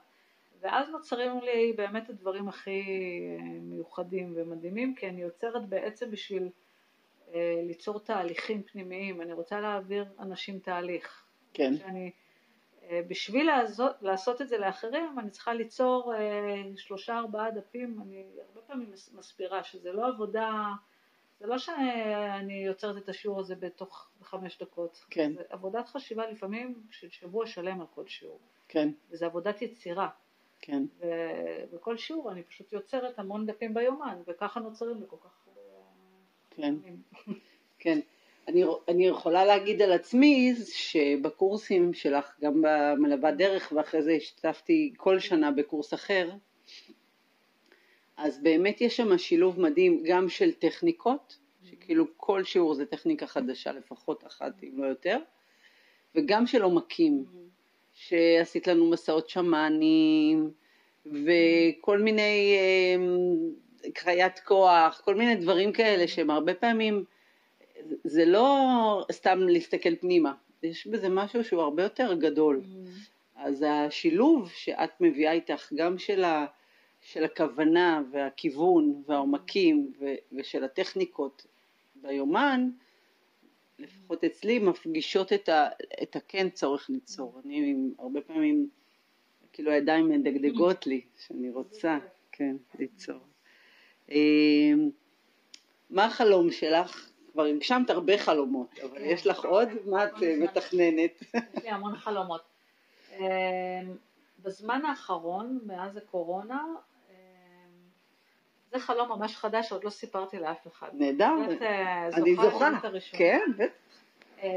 ואז 0.61 0.88
נוצרים 0.88 1.40
לי 1.40 1.72
באמת 1.77 2.11
הדברים 2.11 2.49
הכי 2.49 2.81
אה, 2.81 3.44
מיוחדים 3.61 4.33
ומדהימים, 4.37 4.94
כי 4.94 5.09
אני 5.09 5.22
יוצרת 5.22 5.68
בעצם 5.68 6.11
בשביל 6.11 6.51
ליצור 7.66 8.01
תהליכים 8.01 8.62
פנימיים, 8.62 9.22
אני 9.22 9.33
רוצה 9.33 9.61
להעביר 9.61 10.05
אנשים 10.18 10.59
תהליך. 10.59 11.25
כן. 11.55 11.77
שאני, 11.77 12.11
בשביל 13.09 13.46
לעשות, 13.46 13.96
לעשות 14.03 14.42
את 14.42 14.49
זה 14.49 14.59
לאחרים 14.59 15.18
אני 15.18 15.31
צריכה 15.31 15.55
ליצור 15.55 16.14
אה, 16.14 16.62
שלושה 16.77 17.18
ארבעה 17.18 17.51
דפים, 17.51 18.01
אני 18.03 18.25
הרבה 18.49 18.61
פעמים 18.61 18.92
מסבירה 19.14 19.62
שזה 19.64 19.92
לא 19.92 20.07
עבודה, 20.07 20.72
זה 21.40 21.46
לא 21.46 21.59
שאני 21.59 22.64
יוצרת 22.66 22.96
את 22.96 23.09
השיעור 23.09 23.40
הזה 23.40 23.55
בתוך 23.55 24.09
חמש 24.22 24.59
דקות, 24.59 25.05
כן. 25.11 25.33
זה 25.35 25.42
עבודת 25.51 25.88
חשיבה 25.88 26.31
לפעמים 26.31 26.83
של 26.90 27.11
שבוע 27.11 27.46
שלם 27.46 27.81
על 27.81 27.87
כל 27.94 28.07
שיעור, 28.07 28.38
כן. 28.68 28.88
וזה 29.11 29.27
עבודת 29.27 29.62
יצירה, 29.62 30.09
כן. 30.61 30.83
ובכל 30.99 31.96
שיעור 31.96 32.33
אני 32.33 32.42
פשוט 32.42 32.72
יוצרת 32.72 33.18
המון 33.18 33.46
דפים 33.46 33.75
ביומן 33.75 34.18
וככה 34.27 34.61
נוצרים 34.61 35.01
לי 35.01 35.07
כל 35.09 35.16
כך 35.25 35.46
כן, 36.57 36.75
כן. 37.79 37.99
אני, 38.48 38.64
אני 38.88 39.06
יכולה 39.06 39.44
להגיד 39.44 39.82
על 39.82 39.92
עצמי 39.92 40.54
שבקורסים 40.72 41.94
שלך, 41.94 42.37
גם 42.40 42.62
במלווה 42.62 43.32
דרך 43.32 43.72
ואחרי 43.76 44.02
זה 44.02 44.12
השתתפתי 44.12 44.94
כל 44.96 45.18
שנה 45.18 45.50
בקורס 45.50 45.94
אחר, 45.94 46.30
אז 48.16 48.42
באמת 48.42 48.80
יש 48.80 48.96
שם 48.96 49.18
שילוב 49.18 49.61
מדהים 49.61 50.02
גם 50.04 50.28
של 50.28 50.52
טכניקות, 50.52 51.38
שכאילו 51.64 52.04
כל 52.16 52.44
שיעור 52.44 52.74
זה 52.74 52.87
טכניקה 52.87 53.26
חדשה 53.26 53.72
לפחות 53.72 54.26
אחת 54.26 54.62
אם 54.62 54.82
לא 54.82 54.87
יותר, 54.87 55.18
וגם 56.14 56.46
של 56.46 56.62
עומקים, 56.62 57.24
שעשית 57.94 58.66
לנו 58.66 58.90
מסעות 58.90 59.28
שמאנים 59.28 60.50
וכל 61.06 61.98
מיני 61.98 62.56
אה, 62.56 63.90
קריית 63.94 64.38
כוח, 64.38 65.00
כל 65.04 65.14
מיני 65.14 65.35
דברים 65.35 65.72
כאלה 65.72 66.09
שהם 66.09 66.30
הרבה 66.30 66.54
פעמים 66.54 67.04
זה 68.05 68.25
לא 68.25 69.07
סתם 69.12 69.38
להסתכל 69.38 69.96
פנימה, 69.96 70.35
יש 70.62 70.87
בזה 70.87 71.09
משהו 71.09 71.44
שהוא 71.44 71.62
הרבה 71.62 71.83
יותר 71.83 72.14
גדול. 72.14 72.62
Mm. 72.64 72.88
אז 73.37 73.64
השילוב 73.68 74.51
שאת 74.51 75.01
מביאה 75.01 75.33
איתך, 75.33 75.72
גם 75.77 75.99
של, 75.99 76.25
ה, 76.25 76.46
של 77.01 77.25
הכוונה 77.25 78.03
והכיוון 78.11 79.03
והעומקים 79.07 79.92
ו, 80.01 80.05
ושל 80.33 80.64
הטכניקות 80.64 81.46
ביומן, 81.94 82.70
לפחות 83.79 84.25
אצלי, 84.25 84.59
מפגישות 84.59 85.33
את, 85.33 85.49
ה, 85.49 85.68
את 86.03 86.16
הכן 86.16 86.51
צורך 86.51 86.90
ליצור. 86.90 87.40
אני 87.44 87.75
הרבה 87.99 88.20
פעמים, 88.20 88.68
כאילו 89.53 89.70
הידיים 89.70 90.09
מדגדגות 90.09 90.87
לי, 90.87 91.01
שאני 91.27 91.51
רוצה, 91.51 91.99
כן, 92.33 92.57
ליצור. 92.79 93.20
אה, 94.11 94.72
מה 95.90 96.05
החלום 96.05 96.51
שלך 96.51 97.11
כבר 97.37 97.44
הגשמת 97.44 97.90
הרבה 97.90 98.18
חלומות, 98.18 98.79
אבל 98.79 99.01
יש 99.01 99.27
לך 99.27 99.44
עוד? 99.44 99.68
מה 99.87 100.05
את 100.05 100.12
מתכננת? 100.38 101.22
יש 101.57 101.64
לי 101.64 101.70
המון 101.70 101.96
חלומות. 101.96 102.40
אמ, 103.12 103.25
בזמן 104.42 104.85
האחרון, 104.85 105.59
מאז 105.66 105.96
הקורונה, 105.96 106.64
אמ, 107.11 107.14
זה 108.70 108.79
חלום 108.79 109.09
ממש 109.09 109.37
חדש 109.37 109.68
שעוד 109.68 109.85
לא 109.85 109.90
סיפרתי 109.90 110.38
לאף 110.38 110.66
אחד. 110.66 110.88
נהדר, 110.92 111.35
אה, 111.62 112.07
אני 112.07 112.37
זוכה, 112.37 112.70
כן, 113.12 113.51
אמ, 114.42 114.49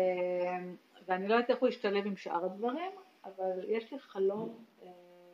ואני 1.07 1.27
לא 1.27 1.33
יודעת 1.33 1.49
איך 1.49 1.59
הוא 1.59 1.69
ישתלב 1.69 2.05
עם 2.05 2.15
שאר 2.15 2.45
הדברים, 2.45 2.91
אבל 3.25 3.65
יש 3.67 3.91
לי 3.93 3.99
חלום 3.99 4.63
אה, 4.83 4.87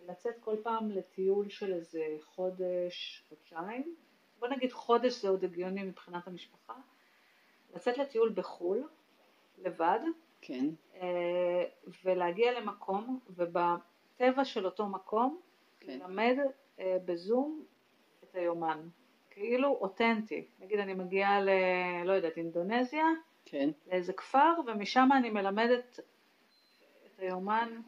לצאת 0.08 0.34
כל 0.40 0.56
פעם 0.64 0.92
לטיול 0.92 1.50
של 1.50 1.74
איזה 1.74 2.04
חודש, 2.24 3.24
חודשיים. 3.30 3.96
בוא 4.40 4.48
נגיד 4.48 4.72
חודש 4.72 5.22
זה 5.22 5.30
עוד 5.30 5.44
הגיוני 5.44 5.84
מבחינת 5.84 6.28
המשפחה. 6.28 6.74
לצאת 7.76 7.98
לטיול 7.98 8.32
בחו"ל, 8.36 8.84
לבד, 9.58 10.00
כן. 10.42 10.66
אה, 11.02 11.64
ולהגיע 12.06 12.60
למקום, 12.60 13.20
ובטבע 13.30 14.46
של 14.46 14.66
אותו 14.66 14.86
מקום, 14.86 15.40
כן. 15.80 16.00
ללמד 16.00 16.36
אה, 16.80 16.98
בזום 17.06 17.64
את 18.24 18.36
היומן. 18.36 18.80
כאילו 19.32 19.78
אותנטי. 19.82 20.46
נגיד 20.60 20.80
אני 20.80 20.94
מגיעה 20.94 21.42
ל... 21.42 21.50
לא 22.06 22.14
יודעת, 22.14 22.38
אינדונזיה, 22.38 23.06
כן. 23.46 23.70
לאיזה 23.88 24.14
כפר, 24.14 24.54
ומשם 24.68 25.10
אני 25.18 25.30
מלמדת 25.30 26.00
את 27.06 27.20
היומן. 27.20 27.82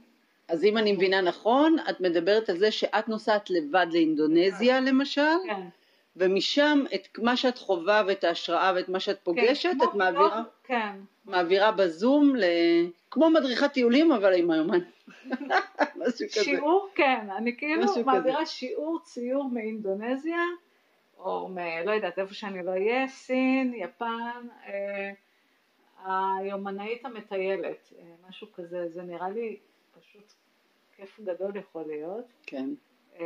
אז 0.47 0.63
אם 0.63 0.77
אני 0.77 0.91
מבינה 0.91 1.21
נכון, 1.21 1.75
את 1.89 2.01
מדברת 2.01 2.49
על 2.49 2.57
זה 2.57 2.71
שאת 2.71 3.07
נוסעת 3.07 3.49
לבד 3.49 3.87
לאינדונזיה 3.91 4.77
כן. 4.77 4.85
למשל, 4.85 5.21
כן. 5.45 5.67
ומשם 6.17 6.83
את 6.95 7.19
מה 7.19 7.37
שאת 7.37 7.57
חווה 7.57 8.03
ואת 8.07 8.23
ההשראה 8.23 8.71
ואת 8.75 8.89
מה 8.89 8.99
שאת 8.99 9.19
פוגשת, 9.23 9.69
כן, 9.69 9.87
את 9.89 9.93
מעבירה, 9.95 10.43
כן. 10.63 10.95
מעבירה 11.25 11.71
בזום, 11.71 12.35
ל... 12.35 12.43
כמו 13.11 13.29
מדריכת 13.29 13.73
טיולים 13.73 14.11
אבל 14.11 14.33
עם 14.33 14.51
היומן. 14.51 14.79
משהו 15.95 16.27
כזה. 16.31 16.43
שיעור, 16.43 16.89
כן, 16.95 17.27
אני 17.37 17.57
כאילו 17.57 17.83
מעבירה 18.05 18.41
כזה. 18.41 18.51
שיעור 18.51 18.99
ציור 19.03 19.49
מאינדונזיה, 19.49 20.43
או 21.19 21.47
מ... 21.47 21.57
לא 21.85 21.91
יודעת, 21.91 22.19
איפה 22.19 22.33
שאני 22.33 22.63
לא 22.63 22.71
אהיה, 22.71 23.07
סין, 23.07 23.73
יפן, 23.73 24.47
אה, 24.67 25.11
היומנאית 26.05 27.05
המטיילת, 27.05 27.93
אה, 27.99 28.03
משהו 28.29 28.47
כזה, 28.53 28.89
זה 28.89 29.01
נראה 29.01 29.29
לי 29.29 29.57
פשוט 29.99 30.33
כיף 30.95 31.19
גדול 31.23 31.55
יכול 31.55 31.83
להיות. 31.87 32.25
כן. 32.45 32.69
אה, 33.19 33.25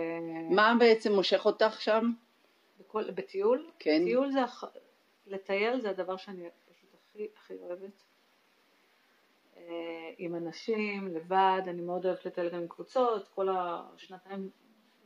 מה 0.50 0.76
בעצם 0.80 1.14
מושך 1.14 1.46
אותך 1.46 1.82
שם? 1.82 2.12
בכל, 2.82 3.12
בטיול, 3.12 3.70
כן. 3.80 4.02
טיול 4.06 4.32
זה, 4.32 4.40
לטייל 5.28 5.82
זה 5.82 5.90
הדבר 5.90 6.18
שאני 6.18 6.50
פשוט 6.70 6.90
הכי 6.96 7.28
הכי 7.38 7.54
אוהבת. 7.62 8.04
אה, 9.58 10.12
עם 10.18 10.36
אנשים, 10.36 11.08
לבד, 11.08 11.62
אני 11.68 11.82
מאוד 11.82 12.06
אוהבת 12.06 12.26
לטייל 12.26 12.50
גם 12.50 12.60
עם 12.60 12.68
קבוצות, 12.68 13.28
כל 13.28 13.48
השנתיים, 13.52 14.50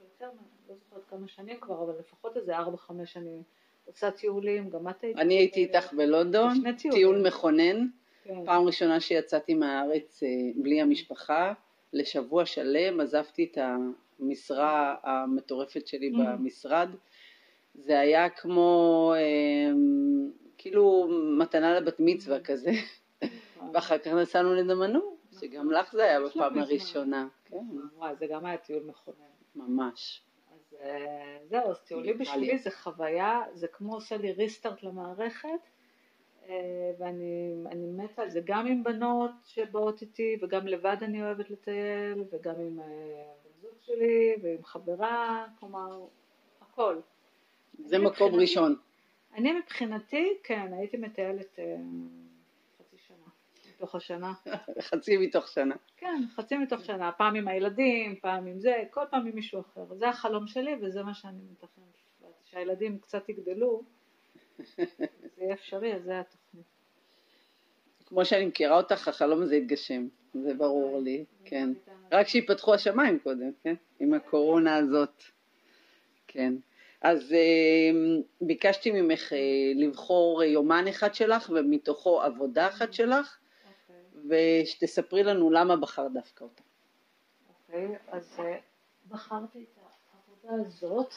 יותר, 0.01 0.29
לא 0.69 0.75
זוכרת 0.75 1.03
כמה 1.09 1.27
שנים 1.27 1.59
כבר, 1.59 1.83
אבל 1.83 1.93
לפחות 1.99 2.37
איזה 2.37 2.57
ארבע, 2.57 2.77
חמש 2.77 3.13
שנים 3.13 3.43
עושה 3.85 4.11
טיולים, 4.11 4.69
גם 4.69 4.89
את 4.89 5.03
היית. 5.03 5.17
אני 5.17 5.33
הייתי 5.33 5.63
איתך 5.63 5.93
בלונדון, 5.93 6.53
טיול 6.91 7.27
מכונן, 7.27 7.87
כן. 8.23 8.45
פעם 8.45 8.65
ראשונה 8.65 8.99
שיצאתי 8.99 9.53
מהארץ 9.53 10.23
אה, 10.23 10.29
בלי 10.55 10.81
המשפחה, 10.81 11.53
לשבוע 11.93 12.45
שלם, 12.45 12.99
עזבתי 12.99 13.49
את 13.51 13.57
המשרה 13.57 14.95
המטורפת 15.03 15.87
שלי 15.87 16.11
mm. 16.11 16.17
במשרד. 16.17 16.89
זה 17.77 17.99
היה 17.99 18.29
כמו 18.29 19.13
אה, 19.17 19.73
כאילו 20.57 21.07
מתנה 21.39 21.79
לבת 21.79 21.95
מצווה 21.99 22.39
כזה, 22.39 22.71
ואחר 23.73 23.97
כך 23.97 24.07
נסענו 24.07 24.53
לדמנו, 24.53 25.17
שגם 25.39 25.71
לך 25.71 25.91
זה 25.91 26.03
היה 26.03 26.21
בפעם 26.21 26.59
הראשונה. 26.59 27.27
כן. 27.45 27.57
וואי, 27.95 28.15
זה 28.15 28.25
גם 28.29 28.45
היה 28.45 28.57
טיול 28.57 28.83
מכונן. 28.83 29.17
ממש. 29.55 30.21
אז 30.53 30.75
אה, 30.81 31.37
זהו, 31.43 31.71
אז 31.71 31.79
טיולים 31.79 32.17
בשבילי 32.17 32.57
זה 32.57 32.71
חוויה, 32.71 33.41
זה 33.53 33.67
כמו 33.67 33.93
עושה 33.93 34.17
לי 34.17 34.31
ריסטארט 34.31 34.83
למערכת, 34.83 35.49
אה, 36.49 36.91
ואני 36.99 37.87
מתה 37.97 38.21
על 38.21 38.29
זה, 38.29 38.39
גם 38.45 38.67
עם 38.67 38.83
בנות 38.83 39.31
שבאות 39.43 40.01
איתי, 40.01 40.37
וגם 40.41 40.67
לבד 40.67 40.97
אני 41.01 41.21
אוהבת 41.21 41.49
לטייל, 41.49 42.23
וגם 42.31 42.55
עם 42.59 42.79
אה, 42.79 42.85
בן 43.43 43.61
זוג 43.61 43.75
שלי, 43.81 44.35
ועם 44.41 44.63
חברה, 44.63 45.45
כלומר, 45.59 46.05
הכל. 46.61 46.99
זה 47.79 47.99
מקום 47.99 48.35
ראשון. 48.35 48.75
אני 49.33 49.53
מבחינתי, 49.53 50.33
כן, 50.43 50.73
הייתי 50.73 50.97
מטיילת 50.97 51.59
אה, 51.59 51.75
חצי 52.77 52.97
שנה, 52.97 53.25
מתוך 53.75 53.95
השנה. 53.95 54.33
חצי 54.89 55.17
מתוך 55.17 55.47
שנה. 55.47 55.75
כן, 55.97 56.23
חצי 56.35 56.57
מתוך 56.57 56.85
שנה, 56.85 57.11
פעם 57.11 57.35
עם 57.35 57.47
הילדים, 57.47 58.15
פעם 58.21 58.47
עם 58.47 58.59
זה, 58.59 58.83
כל 58.89 59.03
פעם 59.11 59.27
עם 59.27 59.35
מישהו 59.35 59.61
אחר. 59.61 59.93
זה 59.93 60.09
החלום 60.09 60.47
שלי 60.47 60.75
וזה 60.81 61.03
מה 61.03 61.13
שאני 61.13 61.39
מתכננת. 61.51 61.95
שהילדים 62.45 62.99
קצת 62.99 63.29
יגדלו, 63.29 63.83
זה 64.77 64.85
יהיה 65.37 65.53
אפשרי, 65.53 65.93
אז 65.93 66.03
זה 66.03 66.19
התוכנית. 66.19 66.65
כמו 68.05 68.25
שאני 68.25 68.45
מכירה 68.45 68.77
אותך, 68.77 69.07
החלום 69.07 69.41
הזה 69.41 69.55
יתגשם, 69.55 70.07
זה 70.33 70.53
ברור 70.53 71.01
לי, 71.01 71.25
כן. 71.45 71.69
רק 72.11 72.27
שיפתחו 72.27 72.73
השמיים 72.73 73.19
קודם, 73.19 73.51
כן? 73.63 73.75
עם 73.99 74.13
הקורונה 74.13 74.75
הזאת, 74.75 75.23
כן. 76.27 76.53
אז 77.05 77.33
אה, 77.33 78.19
ביקשתי 78.41 78.91
ממך 78.91 79.33
אה, 79.33 79.37
לבחור 79.75 80.43
יומן 80.43 80.87
אחד 80.87 81.15
שלך 81.15 81.51
ומתוכו 81.55 82.21
עבודה 82.21 82.67
אחת 82.67 82.93
שלך, 82.93 83.37
okay. 83.37 83.91
אוקיי. 84.15 84.61
ושתספרי 84.63 85.23
לנו 85.23 85.51
למה 85.51 85.75
בחרת 85.75 86.13
דווקא 86.13 86.43
אותה. 86.43 86.61
אוקיי, 87.49 87.87
okay, 87.87 88.15
אז 88.15 88.39
אה, 88.39 88.57
בחרתי 89.09 89.59
את 89.59 89.79
העבודה 90.13 90.67
הזאת. 90.67 91.13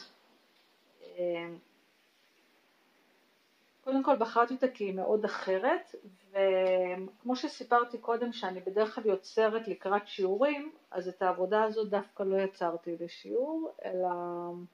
קודם 3.83 4.03
כל 4.03 4.15
בחרתי 4.15 4.53
אותה 4.53 4.67
כי 4.67 4.83
היא 4.83 4.93
מאוד 4.93 5.25
אחרת, 5.25 5.95
וכמו 6.31 7.35
שסיפרתי 7.35 7.97
קודם 7.97 8.33
שאני 8.33 8.59
בדרך 8.59 8.95
כלל 8.95 9.05
יוצרת 9.05 9.67
לקראת 9.67 10.07
שיעורים, 10.07 10.71
אז 10.91 11.07
את 11.07 11.21
העבודה 11.21 11.63
הזאת 11.63 11.89
דווקא 11.89 12.23
לא 12.23 12.41
יצרתי 12.41 12.95
לשיעור, 12.99 13.71
אלא 13.85 14.07
אמ, 14.07 14.65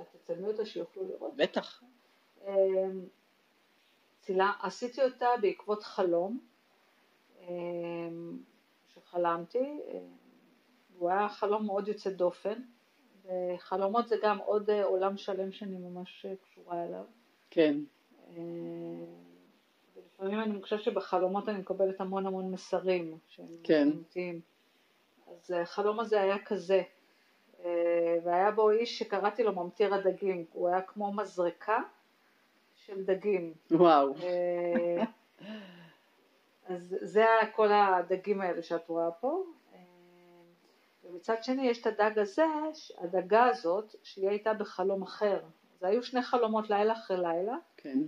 את 0.00 0.06
תצלמי 0.12 0.48
אותה 0.48 0.66
שיוכלו 0.66 1.08
לראות? 1.08 1.36
בטח. 1.36 1.82
אמ, 2.46 3.06
צילה, 4.20 4.52
עשיתי 4.62 5.02
אותה 5.02 5.28
בעקבות 5.42 5.82
חלום 5.82 6.40
אמ, 7.40 8.38
שחלמתי, 8.94 9.80
הוא 10.98 11.10
היה 11.10 11.28
חלום 11.28 11.66
מאוד 11.66 11.88
יוצא 11.88 12.10
דופן, 12.10 12.62
וחלומות 13.24 14.08
זה 14.08 14.16
גם 14.22 14.38
עוד 14.38 14.70
אה, 14.70 14.84
עולם 14.84 15.16
שלם 15.16 15.52
שאני 15.52 15.78
ממש 15.78 16.26
אה, 16.26 16.34
קשורה 16.36 16.84
אליו. 16.84 17.04
כן. 17.50 17.76
ולפעמים 19.96 20.40
אני 20.40 20.62
חושבת 20.62 20.82
שבחלומות 20.82 21.48
אני 21.48 21.58
מקבלת 21.58 22.00
המון 22.00 22.26
המון 22.26 22.50
מסרים 22.50 23.18
שהם 23.28 23.46
כן. 23.64 23.88
אמיתיים. 23.94 24.40
אז 25.26 25.50
החלום 25.50 26.00
הזה 26.00 26.20
היה 26.20 26.38
כזה, 26.44 26.74
אה, 26.74 26.82
והיה 28.24 28.50
בו 28.50 28.70
איש 28.70 28.98
שקראתי 28.98 29.42
לו 29.42 29.52
ממטיר 29.52 29.94
הדגים, 29.94 30.44
הוא 30.52 30.68
היה 30.68 30.80
כמו 30.80 31.12
מזרקה 31.12 31.82
של 32.88 33.04
דגים. 33.04 33.54
וואו. 33.70 34.14
אה, 34.22 35.04
אז 36.66 36.96
זה 37.00 37.24
כל 37.54 37.72
הדגים 37.72 38.40
האלה 38.40 38.62
שאת 38.62 38.88
רואה 38.88 39.10
פה. 39.10 39.42
אה, 39.74 39.78
ומצד 41.04 41.44
שני 41.44 41.68
יש 41.68 41.80
את 41.80 41.86
הדג 41.86 42.18
הזה, 42.18 42.44
הדגה 42.98 43.44
הזאת, 43.44 43.94
שהיא 44.02 44.28
הייתה 44.28 44.54
בחלום 44.54 45.02
אחר. 45.02 45.40
זה 45.80 45.86
היו 45.86 46.02
שני 46.02 46.22
חלומות 46.22 46.70
לילה 46.70 46.92
אחרי 46.92 47.16
לילה. 47.16 47.56
כן. 47.76 47.98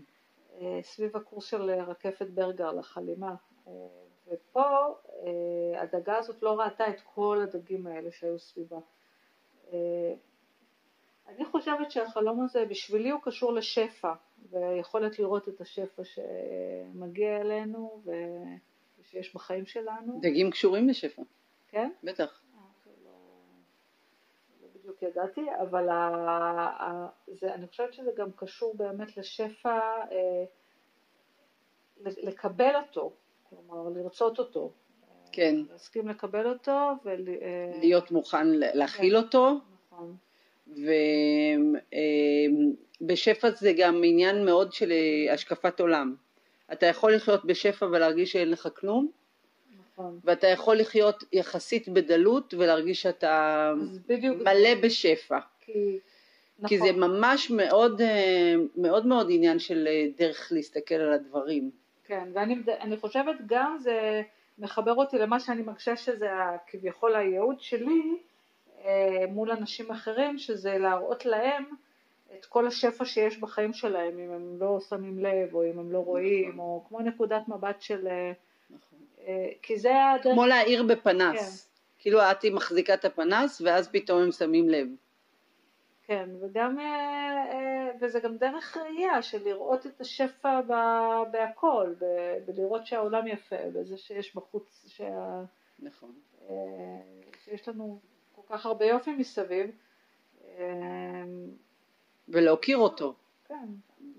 אה, 0.60 0.78
סביב 0.82 1.16
הקורס 1.16 1.44
של 1.44 1.70
רקפת 1.70 2.26
ברגר 2.26 2.72
לחלימה. 2.72 3.34
ופה 4.28 4.94
הדגה 5.76 6.16
הזאת 6.16 6.42
לא 6.42 6.60
ראתה 6.60 6.88
את 6.88 7.00
כל 7.14 7.40
הדגים 7.42 7.86
האלה 7.86 8.10
שהיו 8.12 8.38
סביבה. 8.38 8.78
אני 11.28 11.44
חושבת 11.44 11.90
שהחלום 11.90 12.44
הזה 12.44 12.64
בשבילי 12.64 13.10
הוא 13.10 13.20
קשור 13.22 13.52
לשפע, 13.52 14.12
ויכולת 14.50 15.18
לראות 15.18 15.48
את 15.48 15.60
השפע 15.60 16.02
שמגיע 16.04 17.40
אלינו 17.40 18.02
ושיש 19.00 19.34
בחיים 19.34 19.66
שלנו. 19.66 20.18
דגים 20.22 20.50
קשורים 20.50 20.88
לשפע. 20.88 21.22
כן? 21.68 21.90
בטח. 22.04 22.42
אה, 22.54 22.60
לא, 23.04 23.10
לא 24.62 24.68
בדיוק 24.74 25.02
ידעתי, 25.02 25.46
אבל 25.62 25.88
ה, 25.88 26.08
ה, 26.80 27.08
זה, 27.26 27.54
אני 27.54 27.66
חושבת 27.66 27.92
שזה 27.92 28.10
גם 28.16 28.32
קשור 28.36 28.74
באמת 28.76 29.16
לשפע, 29.16 29.80
אה, 30.12 30.44
לקבל 32.04 32.76
אותו, 32.76 33.12
כלומר 33.48 33.88
לרצות 33.88 34.38
אותו. 34.38 34.72
כן. 35.32 35.56
להסכים 35.72 36.08
לקבל 36.08 36.46
אותו. 36.46 36.92
ול, 37.04 37.28
אה, 37.28 37.78
להיות 37.80 38.10
מוכן 38.10 38.46
להכיל 38.50 39.10
כן. 39.10 39.16
אותו. 39.16 39.58
נכון. 39.92 40.16
ובשפע 43.00 43.50
זה 43.50 43.72
גם 43.76 44.02
עניין 44.04 44.44
מאוד 44.44 44.72
של 44.72 44.92
השקפת 45.32 45.80
עולם. 45.80 46.14
אתה 46.72 46.86
יכול 46.86 47.14
לחיות 47.14 47.44
בשפע 47.44 47.86
ולהרגיש 47.86 48.32
שאין 48.32 48.50
לך 48.50 48.68
כלום, 48.76 49.10
נכון. 49.92 50.18
ואתה 50.24 50.46
יכול 50.46 50.76
לחיות 50.76 51.24
יחסית 51.32 51.88
בדלות 51.88 52.54
ולהרגיש 52.54 53.02
שאתה 53.02 53.72
מלא 54.44 54.74
בשפע. 54.82 55.38
כי... 55.60 55.98
נכון. 56.58 56.68
כי 56.68 56.78
זה 56.78 56.92
ממש 56.92 57.50
מאוד 57.50 58.02
מאוד 58.76 59.06
מאוד 59.06 59.26
עניין 59.30 59.58
של 59.58 59.88
דרך 60.16 60.48
להסתכל 60.52 60.94
על 60.94 61.12
הדברים. 61.12 61.70
כן, 62.04 62.28
ואני 62.32 62.96
חושבת 62.96 63.36
גם 63.46 63.76
זה 63.80 64.22
מחבר 64.60 64.94
אותי 64.94 65.18
למה 65.18 65.40
שאני 65.40 65.62
מרגישה 65.62 65.96
שזה 65.96 66.28
כביכול 66.66 67.16
הייעוד 67.16 67.60
שלי, 67.60 68.16
אה, 68.84 69.24
מול 69.28 69.50
אנשים 69.50 69.90
אחרים, 69.90 70.38
שזה 70.38 70.78
להראות 70.78 71.24
להם 71.24 71.64
את 72.38 72.46
כל 72.46 72.66
השפע 72.66 73.04
שיש 73.04 73.38
בחיים 73.38 73.72
שלהם, 73.72 74.18
אם 74.18 74.32
הם 74.32 74.56
לא 74.60 74.78
שמים 74.88 75.18
לב, 75.18 75.54
או 75.54 75.64
אם 75.64 75.78
הם 75.78 75.92
לא 75.92 75.98
רואים, 75.98 76.48
נכון. 76.48 76.60
או 76.60 76.84
כמו 76.88 77.00
נקודת 77.00 77.48
מבט 77.48 77.82
של... 77.82 78.08
נכון. 78.70 78.98
כי 79.62 79.78
זה 79.78 79.90
הדרך... 80.14 80.34
כמו 80.34 80.46
להאיר 80.46 80.82
בפנס. 80.82 81.64
כן. 81.64 81.70
כאילו 81.98 82.20
את 82.22 82.42
היא 82.42 82.52
מחזיקה 82.52 82.94
את 82.94 83.04
הפנס, 83.04 83.60
ואז 83.64 83.88
פתאום 83.88 84.22
הם 84.22 84.32
שמים 84.32 84.68
לב. 84.68 84.86
כן, 86.10 86.30
וגם, 86.40 86.78
וזה 88.00 88.20
גם 88.20 88.36
דרך 88.36 88.76
ראייה 88.76 89.22
של 89.22 89.44
לראות 89.44 89.86
את 89.86 90.00
השפע 90.00 90.60
בהכל, 91.30 91.94
בלראות 92.46 92.86
שהעולם 92.86 93.26
יפה, 93.26 93.56
בזה 93.74 93.96
שיש 93.96 94.36
בחוץ, 94.36 94.84
שה... 94.88 95.42
נכון. 95.78 96.12
שיש 97.44 97.68
לנו 97.68 98.00
כך 98.48 98.66
הרבה 98.66 98.84
יופי 98.84 99.10
מסביב. 99.12 99.70
ולהוקיר 102.28 102.78
אותו. 102.78 103.14
כן. 103.44 103.68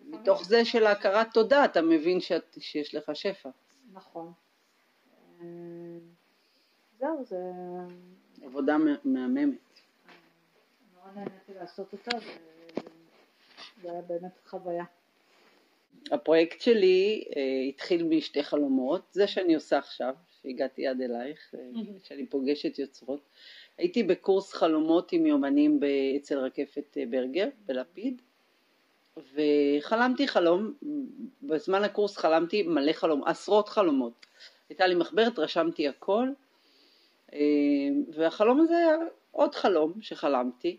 מתוך 0.05 0.43
זה 0.45 0.65
של 0.65 0.87
הכרת 0.87 1.27
תודה 1.33 1.65
אתה 1.65 1.81
מבין 1.81 2.19
שאת, 2.19 2.57
שיש 2.59 2.95
לך 2.95 3.15
שפע. 3.15 3.49
נכון. 3.93 4.33
זהו, 6.99 7.23
זה... 7.23 7.37
עבודה 8.43 8.77
מהממת. 9.03 9.70
נורא 11.15 11.25
נהניתי 11.25 11.53
לעשות 11.59 11.93
אותה 11.93 12.17
וזה 12.17 13.91
היה 13.91 14.01
באמת 14.01 14.39
חוויה. 14.45 14.83
הפרויקט 16.11 16.61
שלי 16.61 17.23
אה, 17.35 17.41
התחיל 17.69 18.03
משתי 18.03 18.43
חלומות, 18.43 19.01
זה 19.11 19.27
שאני 19.27 19.55
עושה 19.55 19.77
עכשיו, 19.77 20.15
שהגעתי 20.41 20.87
עד 20.87 21.01
אלייך, 21.01 21.55
אה, 21.55 21.59
שאני 22.03 22.25
פוגשת 22.25 22.79
יוצרות. 22.79 23.21
הייתי 23.77 24.03
בקורס 24.03 24.53
חלומות 24.53 25.11
עם 25.11 25.25
יומנים 25.25 25.79
אצל 26.17 26.37
רקפת 26.37 26.97
אה, 26.97 27.03
ברגר 27.09 27.47
בלפיד 27.65 28.21
וחלמתי 29.33 30.27
חלום, 30.27 30.73
בזמן 31.43 31.83
הקורס 31.83 32.17
חלמתי 32.17 32.63
מלא 32.63 32.93
חלום, 32.93 33.23
עשרות 33.23 33.69
חלומות. 33.69 34.25
הייתה 34.69 34.87
לי 34.87 34.95
מחברת, 34.95 35.39
רשמתי 35.39 35.87
הכל 35.87 36.29
והחלום 38.13 38.61
הזה 38.61 38.77
היה 38.77 38.95
עוד 39.31 39.55
חלום 39.55 39.93
שחלמתי, 40.01 40.77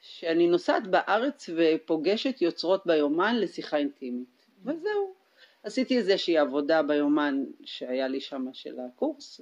שאני 0.00 0.46
נוסעת 0.46 0.86
בארץ 0.86 1.50
ופוגשת 1.56 2.42
יוצרות 2.42 2.86
ביומן 2.86 3.36
לשיחה 3.36 3.76
אינטימית 3.76 4.46
וזהו. 4.64 5.14
עשיתי 5.62 5.98
איזושהי 5.98 6.38
עבודה 6.38 6.82
ביומן 6.82 7.44
שהיה 7.64 8.08
לי 8.08 8.20
שם 8.20 8.46
של 8.52 8.76
הקורס 8.80 9.40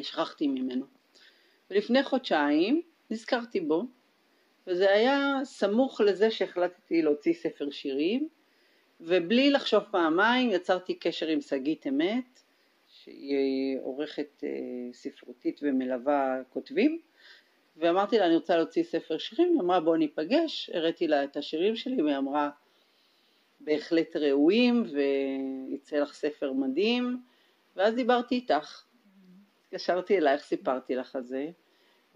ושכחתי 0.00 0.46
ממנו. 0.48 0.86
ולפני 1.70 2.02
חודשיים 2.02 2.82
נזכרתי 3.10 3.60
בו, 3.60 3.84
וזה 4.66 4.90
היה 4.92 5.40
סמוך 5.44 6.00
לזה 6.00 6.30
שהחלטתי 6.30 7.02
להוציא 7.02 7.32
ספר 7.32 7.70
שירים, 7.70 8.28
ובלי 9.00 9.50
לחשוב 9.50 9.82
פעמיים 9.90 10.50
יצרתי 10.50 10.94
קשר 10.94 11.26
עם 11.26 11.40
שגית 11.40 11.86
אמת, 11.86 12.40
שהיא 12.88 13.78
עורכת 13.82 14.44
אה, 14.44 14.48
ספרותית 14.92 15.60
ומלווה 15.62 16.42
כותבים, 16.48 17.00
ואמרתי 17.76 18.18
לה 18.18 18.26
אני 18.26 18.34
רוצה 18.34 18.56
להוציא 18.56 18.82
ספר 18.82 19.18
שירים, 19.18 19.52
היא 19.52 19.60
אמרה 19.60 19.80
בוא 19.80 19.96
ניפגש, 19.96 20.70
הראיתי 20.74 21.08
לה 21.08 21.24
את 21.24 21.36
השירים 21.36 21.76
שלי 21.76 22.02
והיא 22.02 22.16
אמרה 22.16 22.50
בהחלט 23.60 24.16
ראויים 24.16 24.84
ויצא 24.92 25.96
לך 25.96 26.14
ספר 26.14 26.52
מדהים, 26.52 27.22
ואז 27.76 27.94
דיברתי 27.94 28.34
איתך, 28.34 28.84
התקשרתי 29.66 30.18
אלייך, 30.18 30.42
סיפרתי 30.42 30.94
לך 30.94 31.16
על 31.16 31.22
זה, 31.22 31.50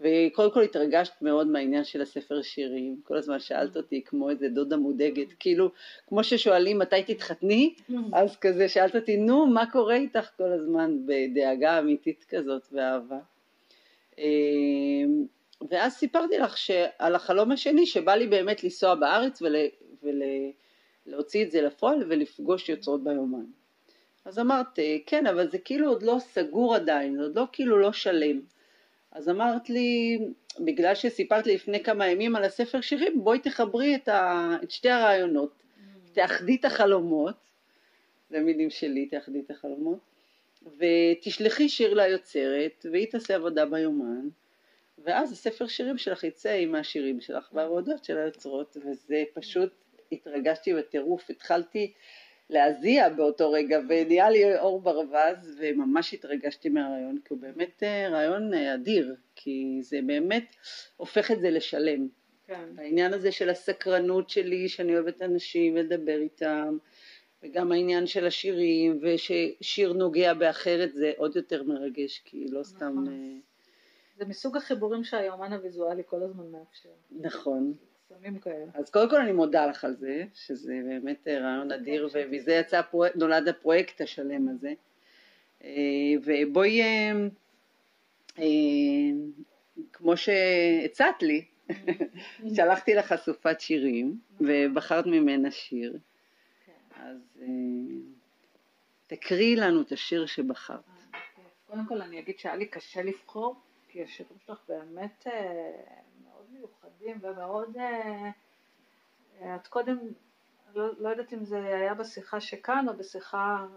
וקודם 0.01 0.51
כל 0.51 0.61
התרגשת 0.61 1.21
מאוד 1.21 1.47
מהעניין 1.47 1.83
של 1.83 2.01
הספר 2.01 2.41
שירים, 2.41 3.01
כל 3.03 3.17
הזמן 3.17 3.39
שאלת 3.39 3.77
אותי 3.77 4.01
כמו 4.01 4.29
איזה 4.29 4.49
דודה 4.49 4.77
מודאגת, 4.77 5.27
כאילו 5.39 5.71
כמו 6.07 6.23
ששואלים 6.23 6.79
מתי 6.79 7.03
תתחתני, 7.03 7.75
אז 8.13 8.37
כזה 8.37 8.69
שאלת 8.69 8.95
אותי 8.95 9.17
נו 9.17 9.47
מה 9.47 9.71
קורה 9.71 9.95
איתך? 9.95 10.29
כל 10.37 10.51
הזמן 10.51 10.97
בדאגה 11.05 11.79
אמיתית 11.79 12.25
כזאת 12.29 12.67
ואהבה. 12.71 13.19
ואז 15.69 15.93
סיפרתי 15.93 16.37
לך 16.37 16.55
על 16.99 17.15
החלום 17.15 17.51
השני 17.51 17.85
שבא 17.85 18.15
לי 18.15 18.27
באמת 18.27 18.63
לנסוע 18.63 18.95
בארץ 18.95 19.41
ולהוציא 21.05 21.45
את 21.45 21.51
זה 21.51 21.61
לפועל 21.61 22.03
ולפגוש 22.07 22.69
יוצרות 22.69 23.03
ביומן. 23.03 23.45
אז 24.25 24.39
אמרת 24.39 24.79
כן 25.05 25.27
אבל 25.27 25.49
זה 25.51 25.57
כאילו 25.57 25.89
עוד 25.89 26.03
לא 26.03 26.17
סגור 26.19 26.75
עדיין, 26.75 27.15
זה 27.15 27.23
עוד 27.23 27.37
לא 27.37 27.45
כאילו 27.51 27.79
לא 27.79 27.91
שלם. 27.91 28.41
אז 29.11 29.29
אמרת 29.29 29.69
לי, 29.69 30.19
בגלל 30.59 30.95
שסיפרת 30.95 31.47
לי 31.47 31.55
לפני 31.55 31.83
כמה 31.83 32.07
ימים 32.07 32.35
על 32.35 32.43
הספר 32.43 32.81
שירים, 32.81 33.23
בואי 33.23 33.39
תחברי 33.39 33.95
את, 33.95 34.07
ה, 34.07 34.49
את 34.63 34.71
שתי 34.71 34.89
הרעיונות, 34.89 35.51
mm. 35.51 35.81
תאחדי 36.13 36.55
את 36.55 36.65
החלומות, 36.65 37.35
זה 38.29 38.39
מילים 38.39 38.69
שלי, 38.69 39.05
תאחדי 39.05 39.39
את 39.39 39.51
החלומות, 39.51 39.99
ותשלחי 40.77 41.69
שיר 41.69 41.93
ליוצרת, 41.93 42.85
והיא 42.91 43.07
תעשה 43.11 43.35
עבודה 43.35 43.65
ביומן, 43.65 44.27
ואז 45.03 45.31
הספר 45.31 45.67
שירים 45.67 45.97
שלך 45.97 46.23
יצא 46.23 46.51
עם 46.51 46.75
השירים 46.75 47.21
שלך 47.21 47.49
והעבודות 47.53 48.03
של 48.03 48.17
היוצרות, 48.17 48.77
וזה 48.85 49.23
פשוט, 49.33 49.73
התרגשתי 50.11 50.73
בטירוף, 50.73 51.29
התחלתי 51.29 51.93
להזיע 52.49 53.09
באותו 53.09 53.51
רגע 53.51 53.79
ונהיה 53.89 54.29
לי 54.29 54.59
אור 54.59 54.81
ברווז 54.81 55.55
וממש 55.57 56.13
התרגשתי 56.13 56.69
מהרעיון 56.69 57.17
כי 57.25 57.33
הוא 57.33 57.41
באמת 57.41 57.83
אה, 57.83 58.09
רעיון 58.09 58.53
אה, 58.53 58.73
אדיר 58.73 59.15
כי 59.35 59.79
זה 59.81 59.99
באמת 60.05 60.55
הופך 60.97 61.31
את 61.31 61.39
זה 61.39 61.49
לשלם. 61.49 62.07
כן. 62.47 62.69
העניין 62.77 63.13
הזה 63.13 63.31
של 63.31 63.49
הסקרנות 63.49 64.29
שלי 64.29 64.69
שאני 64.69 64.93
אוהבת 64.93 65.21
אנשים 65.21 65.75
ולדבר 65.75 66.17
איתם 66.17 66.77
וגם 67.43 67.71
העניין 67.71 68.07
של 68.07 68.25
השירים 68.25 68.99
וששיר 69.01 69.93
נוגע 69.93 70.33
באחרת 70.33 70.93
זה 70.93 71.11
עוד 71.17 71.35
יותר 71.35 71.63
מרגש 71.63 72.21
כי 72.25 72.45
לא 72.49 72.63
סתם... 72.63 72.91
נכון. 72.91 73.07
אה, 73.07 73.46
זה 74.17 74.25
מסוג 74.25 74.57
החיבורים 74.57 75.03
שהיומן 75.03 75.53
הוויזואלי 75.53 76.03
כל 76.05 76.23
הזמן 76.23 76.51
מאפשר. 76.51 76.89
נכון. 77.11 77.73
סמים 78.09 78.39
כאלה. 78.39 78.65
אז 78.73 78.89
קודם 78.89 79.09
כל 79.09 79.21
אני 79.21 79.31
מודה 79.31 79.65
לך 79.65 79.83
על 79.85 79.93
זה, 79.95 80.23
שזה 80.33 80.79
באמת 80.87 81.27
אה, 81.27 81.39
רעיון 81.39 81.71
אדיר, 81.71 82.09
ומזה 82.13 82.53
יצא 82.53 82.81
פרויקט, 82.81 83.15
נולד 83.15 83.47
הפרויקט 83.47 84.01
השלם 84.01 84.49
הזה. 84.49 84.73
אה, 85.63 85.69
ובואי, 86.23 86.81
אה, 88.39 88.47
כמו 89.93 90.17
שהצעת 90.17 91.23
לי, 91.23 91.45
שלחתי 92.55 92.95
לך 92.95 93.11
אסופת 93.11 93.61
שירים, 93.61 94.19
ובחרת 94.41 95.05
ממנה 95.05 95.51
שיר. 95.51 95.97
כן. 96.65 97.01
אז 97.01 97.17
תקריאי 99.07 99.55
לנו 99.55 99.81
את 99.81 99.91
השיר 99.91 100.25
שבחרת. 100.25 100.79
קודם 101.67 101.85
כל 101.87 102.01
אני 102.01 102.19
אגיד 102.19 102.39
שהיה 102.39 102.55
לי 102.55 102.65
קשה 102.65 103.01
לבחור, 103.01 103.55
כי 103.87 104.03
השירים 104.03 104.39
שלך 104.39 104.61
באמת 104.67 105.27
אה, 105.27 106.01
מאוד 106.23 106.45
מיוחדים 106.51 107.17
ומאוד... 107.21 107.77
אה, 107.77 108.29
אה, 109.41 109.55
את 109.55 109.67
קודם, 109.67 109.97
לא, 110.75 110.89
לא 110.97 111.09
יודעת 111.09 111.33
אם 111.33 111.45
זה 111.45 111.57
היה 111.57 111.93
בשיחה 111.93 112.39
שכאן 112.39 112.85
או 112.89 112.97
בשיחה 112.97 113.67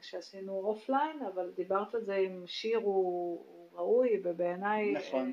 שעשינו 0.00 0.52
אופליין, 0.52 1.22
אבל 1.22 1.50
דיברת 1.50 1.94
על 1.94 2.04
זה 2.04 2.16
אם 2.16 2.42
שיר 2.46 2.78
הוא, 2.78 2.84
הוא 3.46 3.68
ראוי, 3.72 4.20
ובעיניי... 4.24 4.92
נכון. 4.92 5.32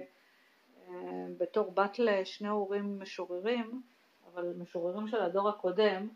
בתור 1.38 1.72
בת 1.72 2.00
לשני 2.00 2.48
הורים 2.48 3.00
משוררים, 3.00 3.82
אבל 4.26 4.54
משוררים 4.58 5.08
של 5.08 5.22
הדור 5.22 5.50
הקודם, 5.50 6.10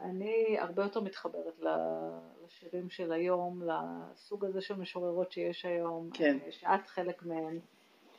אני 0.00 0.56
הרבה 0.58 0.82
יותר 0.82 1.00
מתחברת 1.00 1.60
לשירים 2.44 2.90
של 2.90 3.12
היום, 3.12 3.62
לסוג 3.62 4.44
הזה 4.44 4.60
של 4.60 4.74
משוררות 4.74 5.32
שיש 5.32 5.64
היום, 5.64 6.10
כן. 6.14 6.38
אה, 6.46 6.52
שאת 6.52 6.86
חלק 6.86 7.22
מהם, 7.22 7.58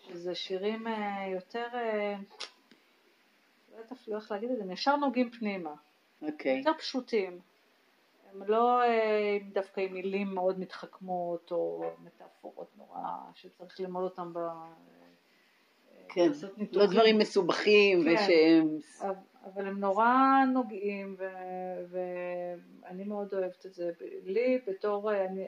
שזה 0.08 0.36
שירים 0.36 0.88
אה, 0.88 1.27
יותר, 1.31 1.67
אה, 1.73 2.15
לא 3.71 3.77
יודעת 3.77 3.91
אפילו 3.91 4.17
איך 4.17 4.31
להגיד 4.31 4.51
את 4.51 4.58
זה, 4.58 4.63
הם 4.63 4.71
ישר 4.71 4.95
נוגעים 4.95 5.31
פנימה, 5.31 5.73
אוקיי. 6.21 6.58
יותר 6.58 6.73
פשוטים. 6.77 7.39
הם 8.31 8.43
לא 8.47 8.81
דווקא 9.53 9.81
עם 9.81 9.93
מילים 9.93 10.36
מאוד 10.36 10.60
מתחכמות 10.60 11.51
או 11.51 11.91
מטאפורות 12.03 12.77
נורא 12.77 12.99
שצריך 13.34 13.79
ללמוד 13.79 14.03
אותם 14.03 14.34
ב... 14.34 14.39
כן. 16.07 16.27
לעשות 16.27 16.51
לא 16.51 16.57
ניתוחים. 16.57 16.89
דברים 16.89 17.17
מסובכים 17.17 18.03
כן. 18.03 18.15
ושהם... 18.15 18.79
אבל 19.45 19.67
הם 19.67 19.79
נורא 19.79 20.07
נוגעים 20.53 21.15
ו- 21.17 21.97
ואני 22.81 23.03
מאוד 23.03 23.33
אוהבת 23.33 23.65
את 23.65 23.73
זה. 23.73 23.91
לי 24.25 24.59
בתור, 24.67 25.13
אני, 25.13 25.47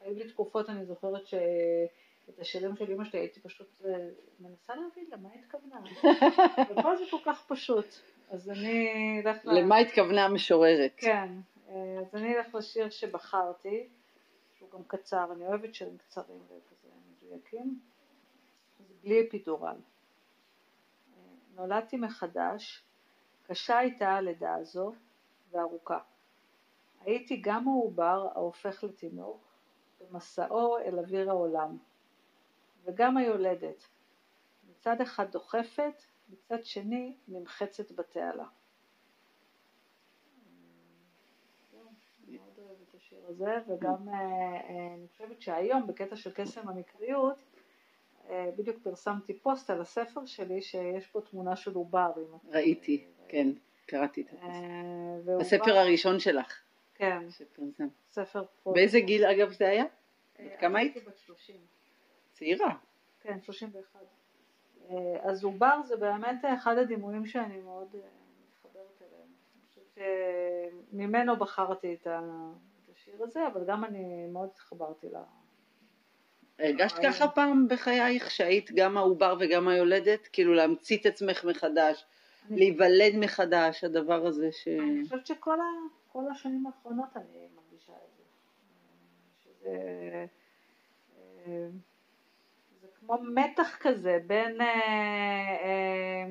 היו 0.00 0.14
לי 0.18 0.28
תקופות, 0.28 0.70
אני 0.70 0.84
זוכרת 0.84 1.26
שאת 1.26 2.38
השירים 2.40 2.76
של 2.76 2.92
אמא 2.92 3.04
שלי 3.04 3.18
הייתי 3.18 3.40
פשוט 3.40 3.82
אה, 3.84 4.08
מנסה 4.40 4.74
להבין 4.74 5.04
למה 5.12 5.28
התכוונה. 5.38 5.80
ופה 6.70 6.96
זה 6.96 7.04
כל 7.10 7.18
כך 7.24 7.44
פשוט. 7.48 7.86
אז 8.30 8.50
אני 8.50 8.88
אלך. 9.24 9.36
למה 9.44 9.76
התכוונה 9.76 10.24
המשוררת? 10.24 10.92
כן, 10.96 11.28
אה, 11.68 11.98
אז 12.00 12.14
אני 12.14 12.36
אלך 12.36 12.54
לשיר 12.54 12.90
שבחרתי, 12.90 13.88
שהוא 14.58 14.70
גם 14.70 14.80
קצר, 14.86 15.32
אני 15.32 15.46
אוהבת 15.46 15.74
שירים 15.74 15.96
קצרים 15.98 16.38
וכזה 16.44 16.88
מדויקים, 17.10 17.78
בלי 19.06 19.28
אפידורל. 19.28 19.76
נולדתי 21.54 21.96
מחדש, 21.96 22.84
קשה 23.42 23.78
הייתה 23.78 24.08
הלידה 24.08 24.54
הזו 24.54 24.92
וארוכה. 25.50 25.98
הייתי 27.00 27.40
גם 27.44 27.68
העובר 27.68 28.28
ההופך 28.34 28.84
לתינוק 28.84 29.40
במסעו 30.00 30.78
אל 30.78 30.98
אוויר 30.98 31.30
העולם, 31.30 31.78
וגם 32.84 33.16
היולדת, 33.16 33.88
מצד 34.70 35.00
אחד 35.00 35.30
דוחפת, 35.30 36.02
מצד 36.28 36.64
שני 36.64 37.16
נמחצת 37.28 37.92
בתעלה. 37.92 38.46
הזה, 43.28 43.58
וגם 43.68 44.08
אה, 44.08 44.14
אה, 44.14 44.94
אני 44.94 45.08
חושבת 45.08 45.42
שהיום 45.42 45.86
בקטע 45.86 46.16
של 46.16 46.32
קסם 46.32 46.68
המקריות, 46.68 47.36
בדיוק 48.30 48.76
פרסמתי 48.82 49.38
פוסט 49.38 49.70
על 49.70 49.80
הספר 49.80 50.26
שלי 50.26 50.62
שיש 50.62 51.12
בו 51.12 51.20
תמונה 51.20 51.56
של 51.56 51.74
עובר. 51.74 52.12
ראיתי, 52.48 53.06
כן, 53.28 53.48
קראתי 53.86 54.20
את 54.20 54.26
אה, 54.34 54.38
הפוסט. 55.34 55.52
הספר 55.52 55.78
הראשון 55.78 56.18
שלך 56.20 56.62
כן, 56.96 57.30
שפרסם. 57.30 57.88
ספר 58.10 58.44
פה. 58.62 58.72
באיזה 58.72 59.00
גיל 59.00 59.24
אגב 59.24 59.52
זה 59.52 59.68
היה? 59.68 59.84
אה, 60.38 60.56
כמה 60.60 60.78
היית? 60.78 60.94
הייתי 60.94 61.10
בת 61.10 61.18
30. 61.18 61.56
צעירה. 62.32 62.76
כן, 63.20 63.40
31. 63.42 64.00
אה, 64.90 64.96
אז 65.22 65.44
עובר 65.44 65.82
זה 65.84 65.96
באמת 65.96 66.44
אחד 66.54 66.78
הדימויים 66.78 67.26
שאני 67.26 67.60
מאוד 67.60 67.94
אה, 67.94 68.00
מתחברת 68.48 69.02
אליהם. 69.02 69.28
אני 69.54 69.62
חושבת 69.68 69.98
שממנו 70.92 71.36
בחרתי 71.36 71.94
את 71.94 72.06
השיר 72.92 73.22
הזה, 73.22 73.46
אבל 73.46 73.64
גם 73.66 73.84
אני 73.84 74.26
מאוד 74.26 74.48
התחברתי 74.52 75.06
ל... 75.08 75.16
הרגשת 76.58 76.96
ככה 77.02 77.28
פעם 77.28 77.68
בחייך 77.68 78.30
שהיית 78.30 78.72
גם 78.72 78.96
העובר 78.96 79.36
וגם 79.40 79.68
היולדת? 79.68 80.26
כאילו 80.26 80.54
להמציא 80.54 80.98
את 80.98 81.06
עצמך 81.06 81.44
מחדש, 81.44 82.04
להיוולד 82.50 83.16
מחדש, 83.16 83.84
הדבר 83.84 84.26
הזה 84.26 84.52
ש... 84.52 84.68
אני 84.68 85.02
חושבת 85.02 85.26
שכל 85.26 85.56
ה, 85.60 85.64
השנים 86.30 86.66
האחרונות 86.66 87.16
אני 87.16 87.48
מרגישה 87.56 87.92
את 87.92 88.16
זה. 88.16 88.22
שזה 89.44 90.26
אה, 91.46 91.68
זה 92.80 92.86
כמו 93.00 93.18
מתח 93.34 93.76
כזה 93.80 94.18
בין... 94.26 94.60
אה, 94.60 94.66
אה, 95.64 96.26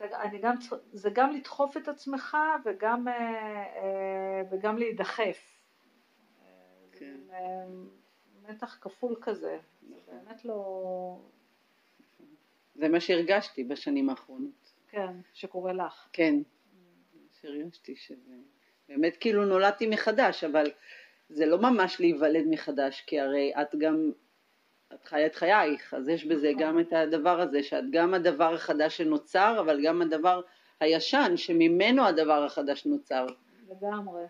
אני 0.00 0.38
גם, 0.38 0.54
זה 0.92 1.10
גם 1.10 1.32
לדחוף 1.32 1.76
את 1.76 1.88
עצמך 1.88 2.36
וגם, 2.64 3.06
וגם 4.50 4.78
להידחף. 4.78 5.62
אה, 6.42 6.50
זה 6.90 6.98
כן. 6.98 7.04
מין, 7.04 7.25
אה, 7.25 7.25
מתח 8.48 8.78
כפול 8.80 9.16
כזה. 9.20 9.58
זה. 9.88 10.12
באמת 10.12 10.44
לא... 10.44 11.18
זה 12.74 12.88
מה 12.88 13.00
שהרגשתי 13.00 13.64
בשנים 13.64 14.10
האחרונות. 14.10 14.72
כן, 14.88 15.12
שקורה 15.32 15.72
לך. 15.72 16.08
כן, 16.12 16.34
שהרגשתי 17.40 17.96
שזה... 17.96 18.34
באמת 18.88 19.16
כאילו 19.16 19.44
נולדתי 19.44 19.86
מחדש, 19.86 20.44
אבל 20.44 20.70
זה 21.28 21.46
לא 21.46 21.58
ממש 21.58 22.00
להיוולד 22.00 22.44
מחדש, 22.50 23.04
כי 23.06 23.20
הרי 23.20 23.52
את 23.62 23.74
גם, 23.74 24.12
את 24.94 25.04
חיה 25.04 25.26
את 25.26 25.34
חייך, 25.34 25.94
אז 25.94 26.08
יש 26.08 26.24
בזה 26.24 26.50
נכון. 26.50 26.62
גם 26.62 26.80
את 26.80 26.92
הדבר 26.92 27.40
הזה, 27.40 27.62
שאת 27.62 27.84
גם 27.90 28.14
הדבר 28.14 28.54
החדש 28.54 28.96
שנוצר, 28.96 29.56
אבל 29.60 29.84
גם 29.84 30.02
הדבר 30.02 30.40
הישן, 30.80 31.32
שממנו 31.36 32.06
הדבר 32.06 32.44
החדש 32.44 32.86
נוצר. 32.86 33.26
לגמרי. 33.68 34.22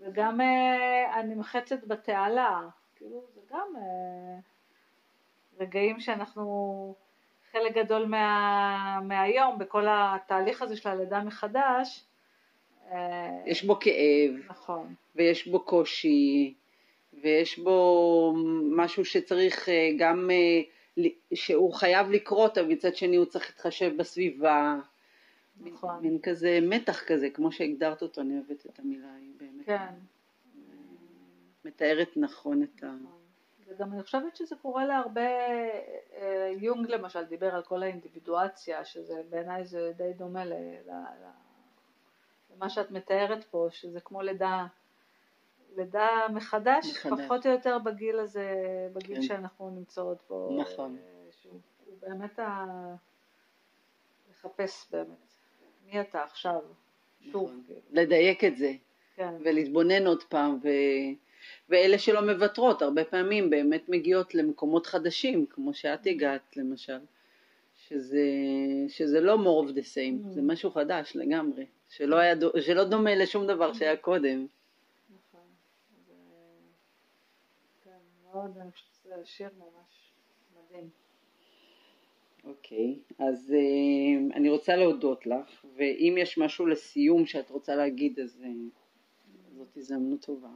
וגם 0.00 0.40
אה, 0.40 1.14
הנמחצת 1.14 1.84
בתעלה, 1.84 2.60
כאילו 2.96 3.20
זה 3.34 3.40
גם 3.50 3.68
אה, 3.76 4.38
רגעים 5.60 6.00
שאנחנו, 6.00 6.94
חלק 7.52 7.74
גדול 7.74 8.04
מה, 8.06 9.00
מהיום, 9.02 9.58
בכל 9.58 9.86
התהליך 9.88 10.62
הזה 10.62 10.76
של 10.76 10.88
הלידה 10.88 11.20
מחדש, 11.20 12.04
אה, 12.92 13.42
יש 13.46 13.64
בו 13.64 13.78
כאב, 13.80 14.32
נכון, 14.48 14.94
ויש 15.16 15.48
בו 15.48 15.60
קושי, 15.60 16.54
ויש 17.22 17.58
בו 17.58 18.34
משהו 18.70 19.04
שצריך 19.04 19.68
אה, 19.68 19.90
גם, 19.98 20.30
אה, 20.30 21.04
שהוא 21.34 21.72
חייב 21.72 22.10
לקרות, 22.10 22.58
אבל 22.58 22.68
מצד 22.68 22.96
שני 22.96 23.16
הוא 23.16 23.24
צריך 23.24 23.46
להתחשב 23.46 23.92
בסביבה. 23.96 24.76
נכון, 25.60 25.98
מין 26.02 26.18
כזה 26.22 26.58
מתח 26.62 27.02
כזה, 27.06 27.30
כמו 27.30 27.52
שהגדרת 27.52 28.02
אותו, 28.02 28.20
אני 28.20 28.34
אוהבת 28.34 28.66
את 28.66 28.78
המילה, 28.78 29.08
באמת 29.08 29.35
כן. 29.66 29.94
מתארת 31.64 32.16
נכון 32.16 32.62
את 32.62 32.82
ה... 32.82 32.86
נכון. 32.86 33.16
וגם 33.66 33.92
אני 33.92 34.02
חושבת 34.02 34.36
שזה 34.36 34.56
קורה 34.62 34.86
להרבה, 34.86 35.20
אה, 36.16 36.52
יונג 36.60 36.90
למשל 36.90 37.24
דיבר 37.24 37.54
על 37.54 37.62
כל 37.62 37.82
האינדיבידואציה, 37.82 38.84
שזה 38.84 39.22
בעיניי 39.30 39.64
זה 39.64 39.92
די 39.96 40.12
דומה 40.12 40.44
ל, 40.44 40.52
למה 42.56 42.70
שאת 42.70 42.90
מתארת 42.90 43.44
פה, 43.44 43.68
שזה 43.70 44.00
כמו 44.00 44.22
לידה, 44.22 44.66
לידה 45.76 46.08
מחדש, 46.34 46.90
מחדש. 46.90 47.22
פחות 47.22 47.46
או 47.46 47.50
יותר 47.50 47.78
בגיל 47.78 48.18
הזה, 48.18 48.54
בגיל 48.92 49.16
כן. 49.16 49.22
שאנחנו 49.22 49.70
נמצאות 49.70 50.20
פה, 50.26 50.58
נכון. 50.60 50.96
אה, 50.96 51.28
שהוא 51.30 51.60
הוא 51.86 51.94
באמת 52.00 52.38
ה... 52.38 52.64
לחפש 54.30 54.90
באמת, 54.90 55.34
מי 55.86 56.00
אתה 56.00 56.22
עכשיו, 56.22 56.60
שוב, 57.20 57.50
נכון. 57.50 57.62
כאילו, 57.66 57.80
לדייק 57.90 58.44
את 58.44 58.56
זה, 58.56 58.72
כן, 59.16 59.34
ולהתבונן 59.44 60.06
עוד 60.06 60.22
פעם, 60.22 60.58
ו... 60.62 60.68
ואלה 61.68 61.98
שלא 61.98 62.20
מוותרות, 62.32 62.82
הרבה 62.82 63.04
פעמים 63.04 63.50
באמת 63.50 63.88
מגיעות 63.88 64.34
למקומות 64.34 64.86
חדשים, 64.86 65.46
כמו 65.46 65.74
שאת 65.74 66.06
הגעת 66.06 66.56
למשל, 66.56 66.98
שזה, 67.76 68.24
שזה 68.88 69.20
לא 69.20 69.34
more 69.34 69.68
of 69.68 69.72
the 69.72 69.84
same, 69.94 70.26
Mm. 70.26 70.30
זה 70.30 70.42
משהו 70.42 70.70
חדש 70.70 71.16
לגמרי, 71.16 71.66
שלא, 71.88 72.16
היה, 72.16 72.34
שלא 72.60 72.84
דומה 72.84 73.14
לשום 73.14 73.46
דבר 73.46 73.72
שהיה 73.72 73.96
קודם. 73.96 74.46
נכון. 75.10 75.40
אז, 75.96 76.10
אה, 76.10 76.16
כן, 77.84 77.90
מאוד, 78.32 78.58
אני 78.58 78.70
חושבת 78.70 78.88
שזה 79.02 79.14
שיר 79.24 79.48
ממש 79.58 80.12
מדהים. 80.56 80.88
אוקיי, 82.44 82.98
אז 83.18 83.54
אה, 83.56 84.36
אני 84.36 84.50
רוצה 84.50 84.76
להודות 84.76 85.26
לך, 85.26 85.64
ואם 85.76 86.14
יש 86.18 86.38
משהו 86.38 86.66
לסיום 86.66 87.26
שאת 87.26 87.50
רוצה 87.50 87.76
להגיד, 87.76 88.20
אז 88.20 88.42
אה, 88.44 88.50
זאת 89.56 89.76
הזדמנות 89.76 90.20
טובה. 90.20 90.48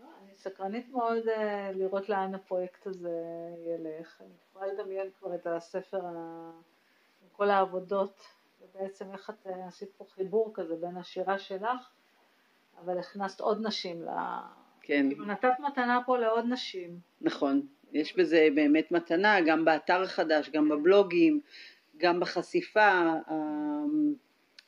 לא, 0.00 0.06
אני 0.22 0.34
סקרנית 0.34 0.88
מאוד 0.88 1.28
אה, 1.28 1.72
לראות 1.72 2.08
לאן 2.08 2.34
הפרויקט 2.34 2.86
הזה 2.86 3.20
ילך. 3.66 4.20
אני 4.20 4.34
יכולה 4.50 4.66
לדמיין 4.66 5.10
כבר 5.18 5.34
את 5.34 5.46
הספר 5.46 6.06
עם 6.06 7.28
כל 7.32 7.50
העבודות, 7.50 8.22
ובעצם 8.62 9.12
איך 9.12 9.30
את 9.30 9.46
אה, 9.46 9.66
עשית 9.66 9.88
פה 9.96 10.04
חיבור 10.14 10.50
כזה 10.54 10.76
בין 10.76 10.96
השירה 10.96 11.38
שלך, 11.38 11.90
אבל 12.80 12.98
הכנסת 12.98 13.40
עוד 13.40 13.66
נשים 13.66 14.02
ל... 14.02 14.08
כן. 14.80 15.06
כאילו 15.08 15.24
נתת 15.24 15.52
מתנה 15.68 16.00
פה 16.06 16.18
לעוד 16.18 16.44
נשים. 16.48 16.98
נכון, 17.20 17.66
יש 17.92 18.16
בזה 18.16 18.48
באמת 18.54 18.92
מתנה, 18.92 19.40
גם 19.46 19.64
באתר 19.64 20.02
החדש, 20.02 20.50
גם 20.50 20.68
בבלוגים, 20.68 21.40
גם 21.96 22.20
בחשיפה. 22.20 23.14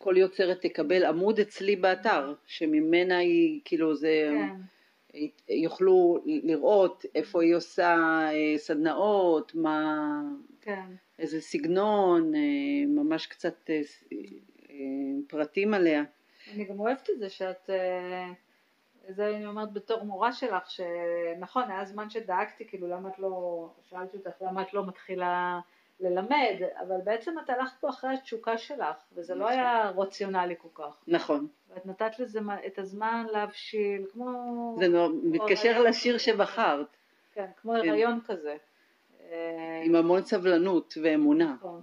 כל 0.03 0.17
יוצרת 0.17 0.61
תקבל 0.61 1.05
עמוד 1.05 1.39
אצלי 1.39 1.77
באתר, 1.77 2.35
שממנה 2.47 3.19
היא, 3.19 3.61
כאילו 3.65 3.95
זה, 3.95 4.31
כן. 4.31 4.57
יוכלו 5.49 6.19
לראות 6.27 7.05
איפה 7.15 7.43
היא 7.43 7.55
עושה 7.55 7.97
אה, 8.33 8.59
סדנאות, 8.59 9.55
מה, 9.55 9.97
כן. 10.61 10.87
איזה 11.19 11.41
סגנון, 11.41 12.35
אה, 12.35 12.41
ממש 12.87 13.27
קצת 13.27 13.71
אה, 13.71 13.81
פרטים 15.29 15.75
עליה. 15.75 16.03
אני 16.55 16.65
גם 16.65 16.81
אוהבת 16.81 17.11
את 17.11 17.19
זה 17.19 17.29
שאת, 17.29 17.71
זה 19.09 19.37
אני 19.37 19.47
אומרת 19.47 19.73
בתור 19.73 20.03
מורה 20.03 20.33
שלך, 20.33 20.71
שנכון, 20.71 21.71
היה 21.71 21.85
זמן 21.85 22.11
שדאגתי, 22.11 22.67
כאילו 22.69 22.89
למה 22.89 23.09
את 23.09 23.19
לא, 23.19 23.67
שאלתי 23.91 24.17
אותך 24.17 24.43
למה 24.43 24.63
את 24.63 24.75
לא 24.75 24.87
מתחילה 24.87 25.61
ללמד, 26.01 26.57
אבל 26.81 26.97
בעצם 27.05 27.35
את 27.45 27.51
הלכת 27.51 27.81
פה 27.81 27.89
אחרי 27.89 28.15
התשוקה 28.15 28.59
שלך, 28.59 28.97
וזה 29.13 29.35
לא 29.35 29.49
היה 29.49 29.93
רציונלי 29.97 30.55
כל 30.59 30.69
כך. 30.75 31.03
נכון. 31.09 31.47
ואת 31.75 31.87
נתת 31.87 32.19
לזה 32.19 32.41
את 32.67 32.79
הזמן 32.79 33.27
להבשיל, 33.33 34.07
כמו... 34.13 34.77
זה 34.79 34.89
נור... 34.89 35.09
מתקשר 35.23 35.83
לשיר 35.83 36.19
שבחרת. 36.19 36.87
כן, 37.35 37.47
כמו 37.57 37.73
כן. 37.83 37.89
הריון 37.89 38.21
כזה. 38.27 38.57
עם 39.85 39.95
המון 39.95 40.23
סבלנות 40.23 40.95
ואמונה. 41.03 41.55
נכון. 41.55 41.83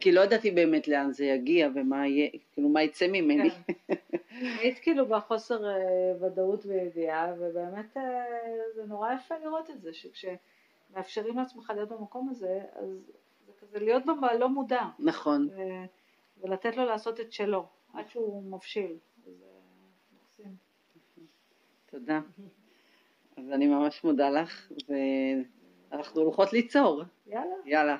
כי 0.00 0.12
לא 0.12 0.20
ידעתי 0.20 0.50
באמת 0.50 0.88
לאן 0.88 1.12
זה 1.12 1.24
יגיע 1.24 1.68
ומה 1.74 2.06
יהיה, 2.06 2.30
כאילו 2.52 2.68
מה 2.68 2.82
יצא 2.82 3.06
ממני. 3.08 3.50
כן. 3.50 3.94
היית 4.60 4.78
כאילו 4.78 5.06
בחוסר 5.06 5.68
אה, 5.68 5.76
ודאות 6.20 6.66
וידיעה, 6.66 7.34
ובאמת 7.38 7.96
אה, 7.96 8.02
זה 8.74 8.84
נורא 8.84 9.12
יפה 9.12 9.34
לראות 9.44 9.70
את 9.70 9.80
זה, 9.80 9.92
שכש... 9.92 10.24
מאפשרים 10.94 11.36
לעצמך 11.36 11.72
להיות 11.74 11.88
במקום 11.88 12.28
הזה, 12.28 12.60
אז 12.72 13.12
זה 13.46 13.52
כזה 13.60 13.78
להיות 13.78 14.02
בלא 14.20 14.48
מודע. 14.48 14.82
נכון. 14.98 15.48
ו, 15.56 15.60
ולתת 16.40 16.76
לו 16.76 16.84
לעשות 16.84 17.20
את 17.20 17.32
שלו, 17.32 17.66
עד 17.92 18.08
שהוא 18.08 18.42
מבשיל. 18.42 18.96
זה 19.24 19.32
מקסים. 20.12 20.56
תודה. 21.86 22.20
אז 23.36 23.50
אני 23.50 23.66
ממש 23.66 24.04
מודה 24.04 24.30
לך, 24.30 24.72
ואנחנו 25.90 26.20
הולכות 26.20 26.52
ליצור. 26.52 27.02
יאללה. 27.26 27.54
יאללה. 27.64 27.96